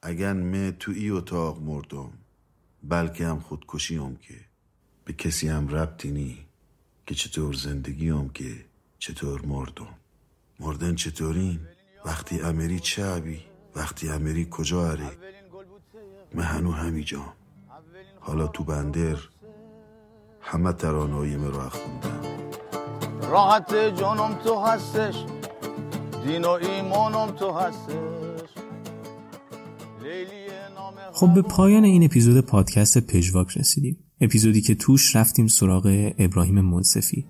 اگر 0.02 0.34
من 0.34 0.72
تو 0.80 0.92
ای 0.92 1.10
اتاق 1.10 1.62
مردم 1.62 2.10
بلکه 2.84 3.26
هم 3.26 3.40
خودکشیم 3.40 4.16
که 4.16 4.49
به 5.10 5.16
کسی 5.16 5.48
هم 5.48 5.68
ربطی 5.68 6.12
نی 6.12 6.38
که 7.06 7.16
چطور 7.16 7.54
زندگیم 7.54 8.30
که 8.30 8.66
چطور 9.00 9.42
مردم. 9.46 9.88
مردن 10.60 10.96
چطورین؟ 10.96 11.60
وقتی 12.06 12.42
امری 12.42 12.80
چه 12.80 13.06
عبی 13.06 13.42
وقتی 13.76 14.10
امری 14.10 14.48
کجا 14.52 14.92
اره؟ 14.92 15.12
من 16.34 16.44
هنو 16.44 16.72
همی 16.72 17.04
جام. 17.04 17.34
حالا 18.20 18.48
تو 18.48 18.64
بندر 18.64 19.18
همه 20.42 20.74
ترانهای 20.74 21.38
مرا 21.38 21.70
خوندم 21.70 22.22
راحت 23.22 23.76
جانم 23.76 24.36
تو 24.44 24.60
هستش 24.60 25.26
دین 26.26 26.46
و 26.46 26.50
ایمانم 26.50 27.32
تو 27.32 27.52
هستش. 27.52 28.50
خب 31.14 31.34
به 31.34 31.42
پایان 31.42 31.84
این 31.84 32.04
اپیزود 32.04 32.46
پادکست 32.46 32.98
پژواک 32.98 33.58
رسیدیم. 33.58 34.09
اپیزودی 34.22 34.62
که 34.62 34.76
توش 34.76 35.16
رفتیم 35.16 35.48
سراغ 35.48 36.12
ابراهیم 36.18 36.62
منصفی. 36.62 37.26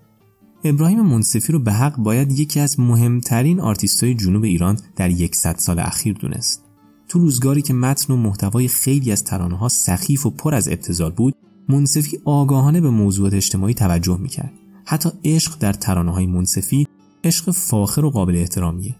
ابراهیم 0.63 1.01
منصفی 1.01 1.53
رو 1.53 1.59
به 1.59 1.73
حق 1.73 1.97
باید 1.97 2.39
یکی 2.39 2.59
از 2.59 2.79
مهمترین 2.79 3.59
آرتیستای 3.59 4.15
جنوب 4.15 4.43
ایران 4.43 4.79
در 4.95 5.09
یکصد 5.09 5.55
سال 5.57 5.79
اخیر 5.79 6.13
دونست. 6.13 6.65
تو 7.07 7.19
روزگاری 7.19 7.61
که 7.61 7.73
متن 7.73 8.13
و 8.13 8.17
محتوای 8.17 8.67
خیلی 8.67 9.11
از 9.11 9.23
ترانه 9.23 9.57
ها 9.57 9.69
سخیف 9.69 10.25
و 10.25 10.29
پر 10.29 10.55
از 10.55 10.67
ابتذال 10.67 11.11
بود 11.11 11.35
منصفی 11.69 12.19
آگاهانه 12.25 12.81
به 12.81 12.89
موضوعات 12.89 13.33
اجتماعی 13.33 13.73
توجه 13.73 14.17
می‌کرد. 14.17 14.53
حتی 14.85 15.09
عشق 15.25 15.59
در 15.59 15.73
ترانه 15.73 16.11
های 16.11 16.25
منصفی 16.25 16.87
عشق 17.23 17.51
فاخر 17.51 18.05
و 18.05 18.09
قابل 18.09 18.35
احترامیه. 18.35 18.95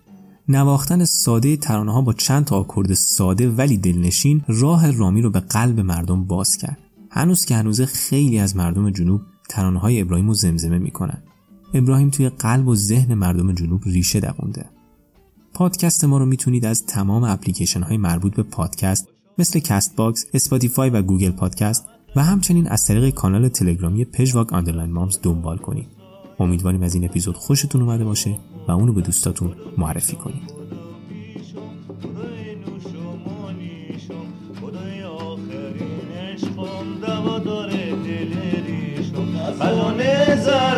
نواختن 0.48 1.06
ساده 1.06 1.58
ترانه 1.58 1.94
ها 1.94 2.02
با 2.02 2.14
چند 2.14 2.46
تا 2.46 2.56
آکورد 2.56 2.94
ساده 2.94 3.50
ولی 3.50 3.78
دلنشین 3.78 4.42
راه 4.48 4.92
رامی 4.92 5.22
رو 5.22 5.30
به 5.30 5.40
قلب 5.40 5.80
مردم 5.80 6.24
باز 6.24 6.58
کرد. 6.58 6.78
هنوز 7.10 7.46
که 7.46 7.56
هنوز 7.56 7.82
خیلی 7.82 8.40
از 8.40 8.56
مردم 8.56 8.90
جنوب 8.90 9.22
ترانه 9.50 9.80
های 9.80 10.02
ابراهیم 10.02 10.28
رو 10.28 10.34
زمزمه 10.34 10.78
می‌کنن 10.78 11.24
ابراهیم 11.74 12.10
توی 12.10 12.30
قلب 12.30 12.68
و 12.68 12.76
ذهن 12.76 13.14
مردم 13.14 13.54
جنوب 13.54 13.84
ریشه 13.86 14.20
دوونده 14.20 14.66
پادکست 15.54 16.06
ما 16.06 16.18
رو 16.18 16.26
می‌تونید 16.26 16.66
از 16.66 16.86
تمام 16.86 17.24
اپلیکیشن 17.24 17.82
های 17.82 17.98
مربوط 17.98 18.36
به 18.36 18.44
پادکست 18.44 19.08
مثل 19.38 19.60
Castbox، 19.60 20.26
Spotify 20.34 20.90
و 20.90 21.02
Google 21.02 21.32
Podcast 21.32 21.86
و 22.16 22.24
همچنین 22.24 22.68
از 22.68 22.86
طریق 22.86 23.10
کانال 23.10 23.48
تلگرامی 23.48 24.06
پژواک 24.06 24.54
underline 24.54 24.92
مامز 24.92 25.20
دنبال 25.24 25.58
کنید. 25.58 25.88
امیدواریم 26.40 26.84
از 26.84 26.96
این 26.96 27.06
اپیزود 27.06 27.38
خوشتون 27.38 27.82
اومده 27.82 28.04
باشه 28.04 28.40
و 28.68 28.72
اونو 28.72 28.94
به 28.94 29.02
دوستاتون 29.02 29.56
معرفی 29.78 30.16
کنید. 30.16 30.54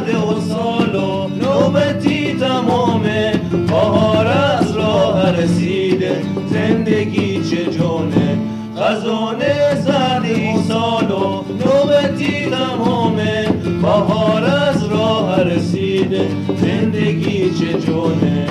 زرد 0.06 0.16
و 0.16 0.42
سال 0.42 0.96
و 0.96 1.28
نوبتی 1.28 2.34
تمامه. 2.34 3.42
بهار 3.68 4.28
از 4.28 4.78
راه 4.78 5.32
رسیده. 5.32 6.22
زندگی 6.50 7.42
چه 7.50 7.66
جونه. 7.66 8.38
خزانه 8.78 9.82
زرد 9.82 10.26
این 10.26 10.62
سال 10.64 11.12
و 11.12 11.44
نوبتی 11.66 12.50
تمامه. 12.50 13.46
بهار 13.82 14.44
از 14.44 14.86
راه 14.86 15.44
رسیده. 15.44 16.28
زندگی 16.62 17.50
چه 17.50 17.80
جونه. 17.80 18.48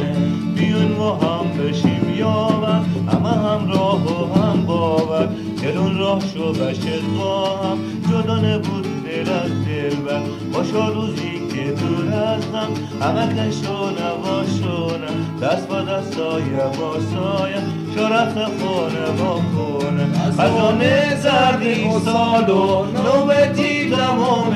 بیون 0.55 0.93
ما 0.99 1.15
هم 1.15 1.47
بشیم 1.59 2.15
یاور 2.19 2.85
همه 3.13 3.29
هم 3.29 3.69
راه 3.69 4.05
و 4.05 4.41
هم 4.41 4.67
باور. 4.67 5.29
دلون 5.63 5.99
راه 5.99 6.21
شو 6.35 6.53
بشت 6.53 6.87
با 7.19 7.47
هم. 7.47 7.79
جدا 8.11 8.37
نبود 8.37 8.87
دل 9.05 9.33
از 9.33 9.51
دل 9.67 9.97
بر 9.97 10.23
باشا 10.53 10.89
روزی 10.89 11.39
دور 11.65 12.15
از 12.15 12.43
من 12.53 12.69
همه 13.07 13.51
شونه 13.51 14.11
و 14.11 14.45
شونه 14.61 15.11
دست 15.43 15.69
با 15.69 15.81
دست 15.81 16.15
سایه 16.15 16.57
با 16.79 16.95
سایه. 17.01 17.63
شرف 17.95 18.35
خونه 18.35 19.07
با 19.19 19.35
خونه 19.35 20.07
از 20.39 20.41
آن 20.41 20.81
زردی 21.23 21.91
سال 22.05 22.51
و 22.51 22.85
نوبتی 22.85 23.91
با 23.91 24.51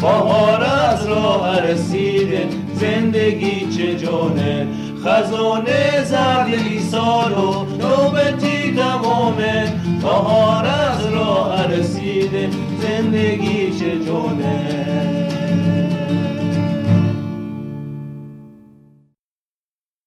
بهار 0.00 0.62
از 0.62 1.06
راه 1.06 1.60
رسیده. 1.60 2.48
زندگی 2.74 3.76
چه 3.76 3.94
جانه. 3.94 4.66
خزانه 5.04 6.04
زردی 6.04 6.80
سال 6.80 7.32
و 7.32 7.64
نوبتی 7.64 8.76
تمامه 8.76 9.72
بهار 10.02 10.66
از 10.66 11.06
راه 11.06 11.66
رسیده. 11.66 12.48
زندگی 12.82 13.78
چه 13.78 14.04
جانه. 14.04 15.01